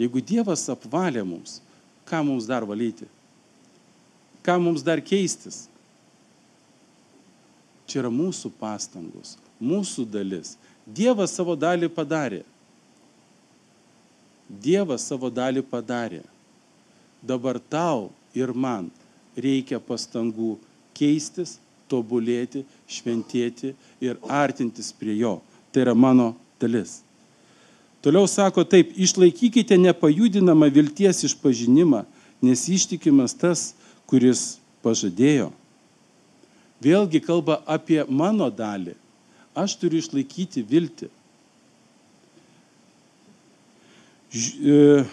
[0.00, 1.60] Jeigu Dievas apvalė mums,
[2.08, 3.06] ką mums dar valyti?
[4.44, 5.64] Ką mums dar keistis?
[7.86, 10.56] Čia yra mūsų pastangos, mūsų dalis.
[10.84, 12.42] Dievas savo dalį padarė.
[14.48, 16.22] Dievas savo dalį padarė.
[17.24, 18.90] Dabar tau ir man
[19.36, 20.58] reikia pastangų
[20.96, 21.58] keistis,
[21.88, 25.38] tobulėti, šventėti ir artintis prie jo.
[25.72, 27.00] Tai yra mano dalis.
[28.04, 32.02] Toliau sako taip, išlaikykite nepajudinamą vilties išpažinimą,
[32.44, 33.72] nes ištikimas tas,
[34.04, 35.48] kuris pažadėjo.
[36.84, 38.92] Vėlgi kalba apie mano dalį.
[39.56, 41.08] Aš turiu išlaikyti viltį.
[44.34, 45.04] E,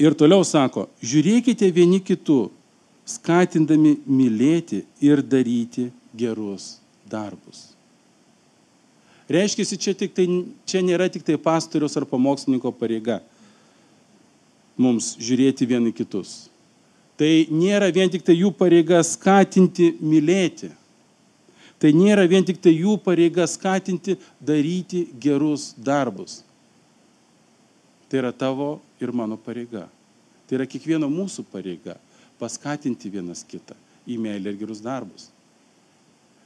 [0.00, 2.48] ir toliau sako, žiūrėkite vieni kitų,
[3.04, 6.78] skatindami mylėti ir daryti gerus
[7.10, 7.74] darbus.
[9.28, 10.26] Reiškia, čia, tai,
[10.68, 13.22] čia nėra tik tai pastoriaus ar pamokslininko pareiga
[14.76, 16.48] mums žiūrėti vieni kitus.
[17.16, 20.72] Tai nėra vien tik tai jų pareiga skatinti mylėti.
[21.78, 26.42] Tai nėra vien tik tai jų pareiga skatinti daryti gerus darbus.
[28.08, 29.86] Tai yra tavo ir mano pareiga.
[30.44, 31.96] Tai yra kiekvieno mūsų pareiga
[32.40, 35.30] paskatinti vienas kitą į meilę ir gerus darbus.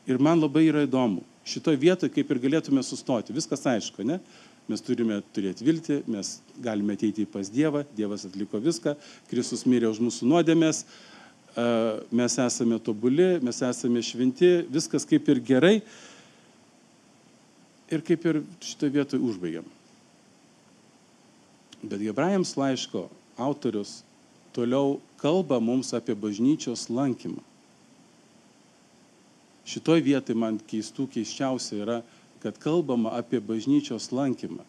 [0.08, 4.20] Ir man labai yra įdomu, šitoje vietoje kaip ir galėtume sustoti, viskas aišku, ne?
[4.68, 8.92] Mes turime turėti viltį, mes galime ateiti pas Dievą, Dievas atliko viską,
[9.30, 10.82] Kristus mirė už mūsų nuodėmės,
[12.12, 15.74] mes esame tobuli, mes esame šventi, viskas kaip ir gerai.
[17.88, 19.64] Ir kaip ir šitoje vietoje užbaigiam.
[21.82, 23.06] Bet Hebrajams laiško
[23.38, 24.02] autorius
[24.52, 27.42] toliau kalba mums apie bažnyčios lankymą.
[29.68, 31.98] Šitoj vietoj man keistų keiščiausia yra,
[32.42, 34.64] kad kalbama apie bažnyčios lankymą.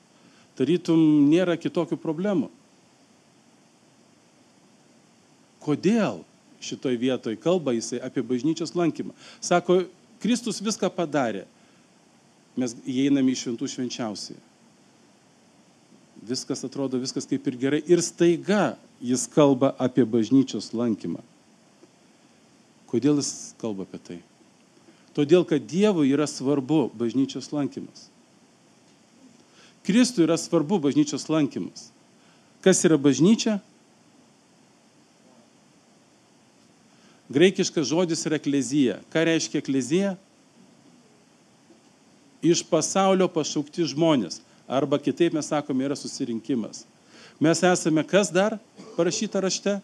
[0.59, 0.99] Tarytum
[1.29, 2.49] nėra kitokių problemų.
[5.63, 6.25] Kodėl
[6.59, 9.15] šitoj vietoj kalba jisai apie bažnyčios lankymą?
[9.39, 9.85] Sako,
[10.19, 11.45] Kristus viską padarė.
[12.59, 14.48] Mes įeiname į šventų švenčiausiai.
[16.19, 17.81] Viskas atrodo, viskas kaip ir gerai.
[17.87, 21.21] Ir staiga jis kalba apie bažnyčios lankymą.
[22.89, 24.19] Kodėl jis kalba apie tai?
[25.15, 28.09] Todėl, kad Dievui yra svarbu bažnyčios lankymas.
[29.87, 31.89] Kristui yra svarbu bažnyčios lankymas.
[32.61, 33.57] Kas yra bažnyčia?
[37.29, 38.99] Graikiškas žodis yra eklezija.
[39.13, 40.15] Ką reiškia eklezija?
[42.41, 44.41] Iš pasaulio pašaukti žmonės.
[44.69, 46.83] Arba kitaip mes sakome, yra susirinkimas.
[47.41, 48.59] Mes esame kas dar
[48.97, 49.79] parašyta rašte?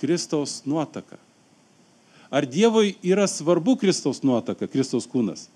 [0.00, 1.18] Kristaus nuotaka.
[2.30, 5.46] Ar Dievui yra svarbu Kristaus nuotaka, Kristaus kūnas?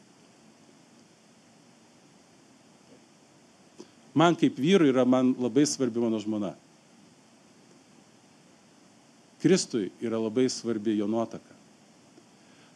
[4.15, 6.53] Man kaip vyrui yra man labai svarbi mano žmona.
[9.41, 11.57] Kristui yra labai svarbi jo nuotaka.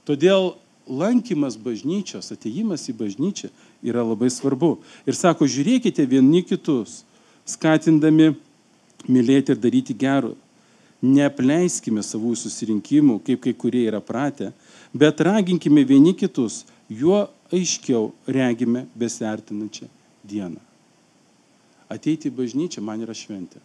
[0.09, 0.55] Todėl
[0.89, 3.51] lankymas bažnyčios, ateimas į bažnyčią
[3.85, 4.77] yra labai svarbu.
[5.09, 7.03] Ir sako, žiūrėkite vieni kitus,
[7.49, 8.35] skatindami
[9.09, 10.35] mylėti ir daryti gerų
[11.05, 14.53] neapleiskime savų susirinkimų, kaip kai kurie yra pratę,
[14.97, 19.89] bet raginkime vieni kitus, juo aiškiau regime besertinančią
[20.25, 20.61] dieną.
[21.93, 23.61] Ateiti į bažnyčią man yra šventė.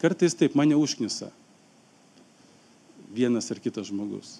[0.00, 1.32] Kartais taip mane užknisa
[3.16, 4.36] vienas ar kitas žmogus.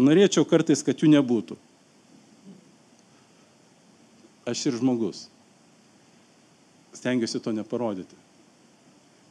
[0.00, 1.58] Norėčiau kartais, kad jų nebūtų.
[4.48, 5.26] Aš ir žmogus
[7.00, 8.16] stengiuosi to neparodyti.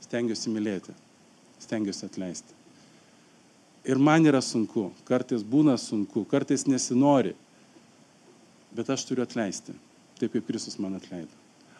[0.06, 0.96] Stengiuosi mylėti.
[1.60, 2.56] Stengiuosi atleisti.
[3.90, 7.32] Ir man yra sunku, kartais būna sunku, kartais nesinori,
[8.76, 9.74] bet aš turiu atleisti,
[10.20, 11.32] taip kaip Kristus man atleido.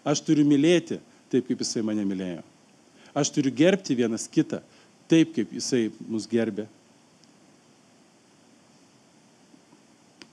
[0.08, 2.44] Aš turiu mylėti, taip kaip Jisai mane mylėjo.
[3.18, 4.62] Aš turiu gerbti vienas kitą,
[5.12, 6.70] taip kaip Jisai mus gerbė.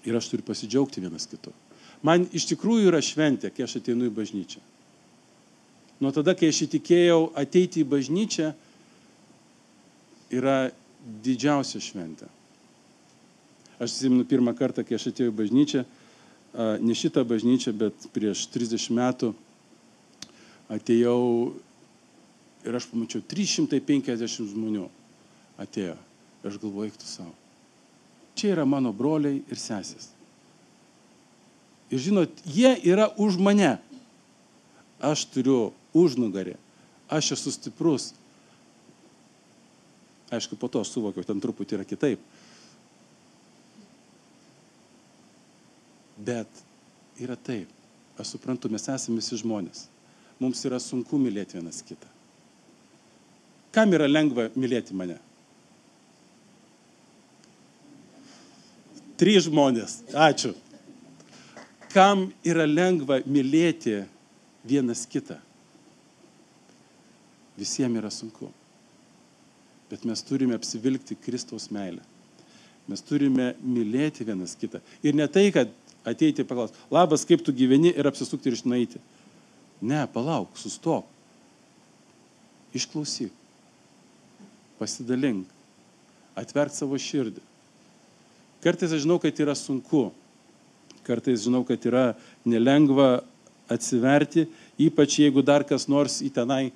[0.07, 1.53] Ir aš turiu pasidžiaugti vienas kitu.
[2.07, 4.63] Man iš tikrųjų yra šventė, kai aš ateinu į bažnyčią.
[6.03, 8.51] Nuo tada, kai aš įtikėjau ateiti į bažnyčią,
[10.37, 10.57] yra
[11.25, 12.29] didžiausia šventė.
[13.77, 15.85] Aš atsimenu pirmą kartą, kai aš atėjau į bažnyčią,
[16.85, 19.33] ne šitą bažnyčią, bet prieš 30 metų
[20.73, 21.21] atėjau
[22.67, 24.87] ir aš pamačiau 350 žmonių
[25.63, 25.97] atėjo.
[26.43, 27.35] Ir aš galvoju, eik tu savo.
[28.37, 30.11] Čia yra mano broliai ir sesės.
[31.91, 33.77] Ir žinot, jie yra už mane.
[35.01, 36.57] Aš turiu užnugarį.
[37.09, 38.11] Aš esu stiprus.
[40.35, 42.23] Aišku, po to aš suvokiau, ten truputį yra kitaip.
[46.19, 46.51] Bet
[47.23, 47.71] yra taip.
[48.19, 49.87] Aš suprantu, mes esame visi žmonės.
[50.43, 52.09] Mums yra sunku mylėti vienas kitą.
[53.73, 55.21] Kam yra lengva mylėti mane?
[59.17, 60.01] Trys žmonės.
[60.13, 60.53] Ačiū.
[61.93, 64.03] Kam yra lengva mylėti
[64.69, 65.39] vienas kitą?
[67.57, 68.51] Visiems yra sunku.
[69.89, 72.03] Bet mes turime apsivilkti Kristaus meilę.
[72.87, 74.83] Mes turime mylėti vienas kitą.
[75.01, 75.73] Ir ne tai, kad
[76.07, 79.01] ateiti ir paklausti, labas, kaip tu gyveni ir apsisukti ir išnaiti.
[79.81, 81.09] Ne, palauk, sustok.
[82.77, 83.33] Išklausyk.
[84.77, 85.49] Pasidalink.
[86.37, 87.41] Atverk savo širdį.
[88.65, 90.09] Kartais aš žinau, kad yra sunku.
[91.07, 92.15] Kartais žinau, kad yra
[92.49, 93.21] nelengva
[93.71, 94.47] atsiverti,
[94.79, 96.71] ypač jeigu dar kas nors į tenai,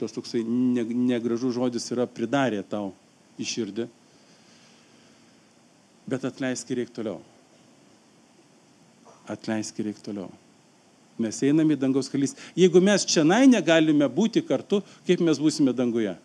[0.00, 2.90] tos toksai negražus žodis yra pridarė tau
[3.40, 3.88] į širdį.
[6.08, 7.20] Bet atleisk ir reik toliau.
[9.30, 10.30] Atleisk ir reik toliau.
[11.22, 12.34] Mes einame į dangaus kalys.
[12.58, 16.16] Jeigu mes čia negalime būti kartu, kaip mes būsime danguje?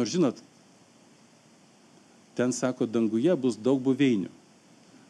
[0.00, 0.38] Nors žinot,
[2.32, 4.30] ten sako, danguje bus daug buveinių.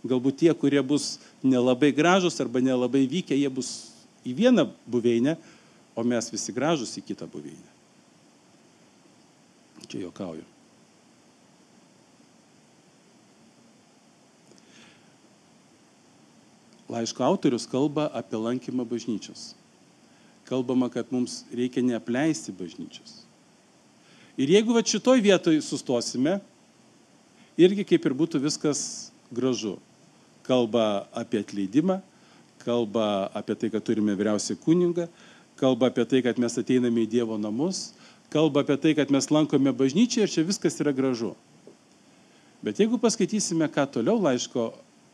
[0.02, 3.92] Galbūt tie, kurie bus nelabai gražus arba nelabai vykę, jie bus
[4.26, 5.36] į vieną buveinę,
[5.94, 7.70] o mes visi gražus į kitą buveinę.
[9.86, 10.42] Čia jokauju.
[16.90, 19.52] Laiško autorius kalba apie lankymą bažnyčios.
[20.50, 23.29] Kalbama, kad mums reikia neapleisti bažnyčios.
[24.40, 26.38] Ir jeigu va šitoj vietoj sustosime,
[27.60, 29.74] irgi kaip ir būtų viskas gražu.
[30.46, 31.98] Kalba apie atleidimą,
[32.64, 35.10] kalba apie tai, kad turime vyriausią kuningą,
[35.60, 37.90] kalba apie tai, kad mes ateiname į Dievo namus,
[38.32, 41.34] kalba apie tai, kad mes lankome bažnyčią ir čia viskas yra gražu.
[42.64, 44.70] Bet jeigu paskaitysime, ką toliau laiško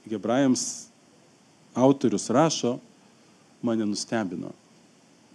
[0.06, 0.86] hebrajams
[1.74, 2.76] autorius rašo,
[3.62, 4.54] mane nustebino.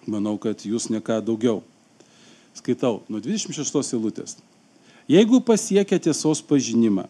[0.08, 1.60] Manau, kad jūs neką daugiau.
[2.58, 4.38] Skaitau nuo 26 eilutės.
[5.12, 7.08] Jeigu pasiekia tiesos pažinimą,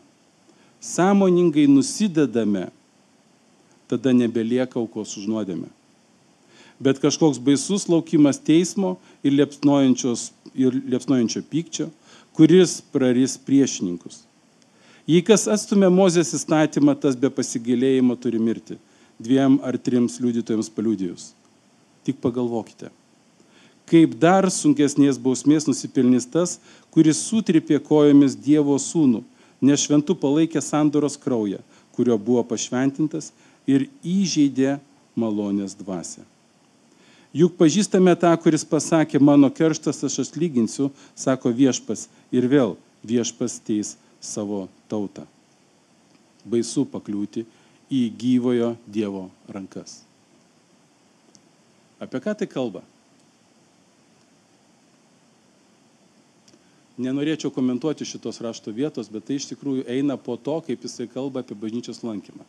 [0.81, 2.69] sąmoningai nusidedame,
[3.89, 5.69] tada nebelieka aukos už nuodėmę.
[6.81, 11.89] Bet kažkoks baisus laukimas teismo ir liepsnojančio pykčio,
[12.33, 14.23] kuris praris priešininkus.
[15.09, 18.77] Jei kas atstumė Mozės įstatymą, tas be pasigilėjimo turi mirti,
[19.21, 21.33] dviem ar trims liudytojams paliudijus.
[22.05, 22.89] Tik pagalvokite
[23.91, 26.57] kaip dar sunkesnės bausmės nusipelnys tas,
[26.93, 29.23] kuris sutripė kojomis Dievo sūnų,
[29.61, 31.59] nes šventų palaikė sandoros kraują,
[31.95, 33.31] kurio buvo pašventintas
[33.67, 34.77] ir įžeidė
[35.19, 36.23] malonės dvasę.
[37.35, 42.75] Juk pažįstame tą, kuris pasakė, mano kerštas aš atlyginsiu, sako viešpas, ir vėl
[43.07, 45.23] viešpas teis savo tautą.
[46.43, 47.45] Baisu pakliūti
[47.91, 50.01] į gyvojo Dievo rankas.
[52.01, 52.81] Apie ką tai kalba?
[56.99, 61.45] Nenorėčiau komentuoti šitos rašto vietos, bet tai iš tikrųjų eina po to, kaip jisai kalba
[61.45, 62.43] apie bažnyčios lankymą.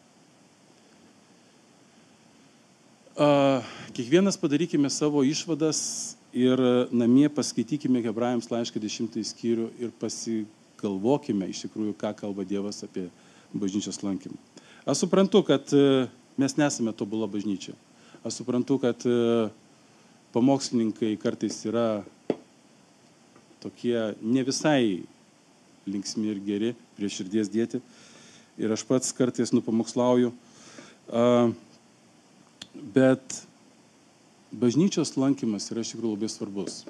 [3.93, 6.59] Kiekvienas padarykime savo išvadas ir
[6.91, 13.11] namie paskaitykime Hebrajams laišką 10 skyrių ir pasigalvokime iš tikrųjų, ką kalba Dievas apie
[13.53, 14.39] bažnyčios lankymą.
[14.89, 16.09] Aš suprantu, kad e,
[16.41, 17.77] mes nesame tobula bažnyčia.
[18.25, 19.51] Aš suprantu, kad e,
[20.33, 22.03] pamokslininkai kartais yra
[23.63, 25.03] tokie ne visai
[25.87, 27.81] linksmi ir geri prie širdies dėti.
[28.61, 30.33] Ir aš pats kartais nupamokslauju.
[32.95, 33.39] Bet
[34.53, 36.83] bažnyčios lankymas yra iš tikrųjų labai svarbus.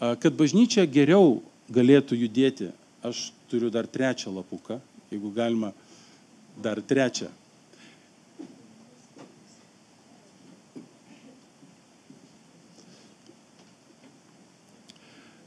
[0.00, 1.38] Kad bažnyčia geriau
[1.72, 2.70] galėtų judėti,
[3.04, 4.80] aš turiu dar trečią lapuką,
[5.12, 5.72] jeigu galima,
[6.60, 7.30] dar trečią.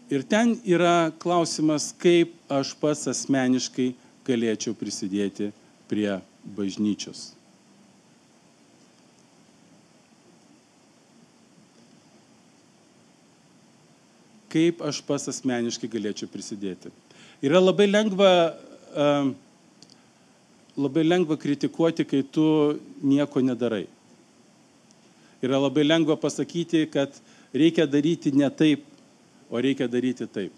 [0.08, 3.90] Ir ten yra klausimas, kaip aš pats asmeniškai
[4.28, 5.50] galėčiau prisidėti
[5.92, 6.14] prie
[6.56, 7.34] bažnyčios.
[14.48, 16.94] Kaip aš pats asmeniškai galėčiau prisidėti.
[17.44, 18.32] Yra labai lengva,
[20.80, 23.90] labai lengva kritikuoti, kai tu nieko nedarai.
[25.44, 27.12] Yra labai lengva pasakyti, kad
[27.52, 28.88] reikia daryti ne taip,
[29.50, 30.54] o reikia daryti taip.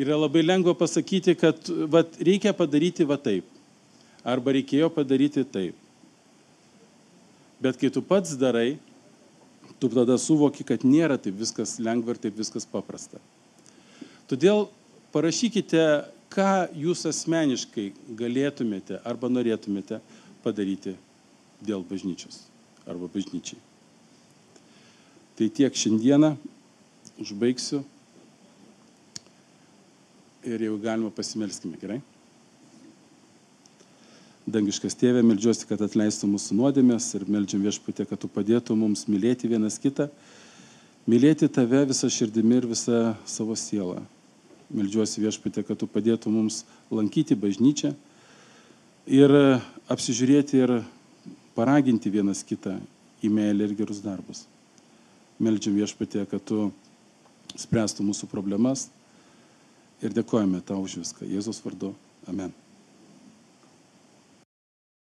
[0.00, 3.44] Yra labai lengva pasakyti, kad vat, reikia padaryti va taip.
[4.24, 5.76] Arba reikėjo padaryti taip.
[7.62, 8.78] Bet kai tu pats darai,
[9.78, 13.20] tu tada suvoki, kad nėra taip viskas lengva ir taip viskas paprasta.
[14.30, 14.68] Todėl
[15.14, 15.82] parašykite,
[16.32, 20.00] ką jūs asmeniškai galėtumėte arba norėtumėte
[20.42, 20.96] padaryti
[21.62, 22.46] dėl bažnyčios
[22.88, 23.60] arba bažnyčiai.
[25.36, 26.34] Tai tiek šiandieną
[27.22, 27.82] užbaigsiu
[30.42, 32.00] ir jau galima pasimelskime, gerai?
[34.42, 39.46] Dangiškas tėvė, melžiuosi, kad atleistų mūsų nuodėmės ir melžiam viešpatė, kad tu padėtų mums mylėti
[39.46, 40.08] vienas kitą,
[41.06, 44.00] mylėti tave visą širdimi ir visą savo sielą.
[44.74, 47.92] Melžiuosi viešpatė, kad tu padėtų mums lankyti bažnyčią
[49.06, 49.36] ir
[49.92, 50.74] apsižiūrėti ir
[51.54, 52.80] paraginti vienas kitą
[53.22, 54.48] į meilę ir gerus darbus.
[55.42, 56.72] Meldžiam viešpatė, kad tu
[57.58, 58.88] spręstų mūsų problemas
[60.02, 61.28] ir dėkojame tau už viską.
[61.28, 61.94] Jėzus vardu.
[62.30, 62.61] Amen.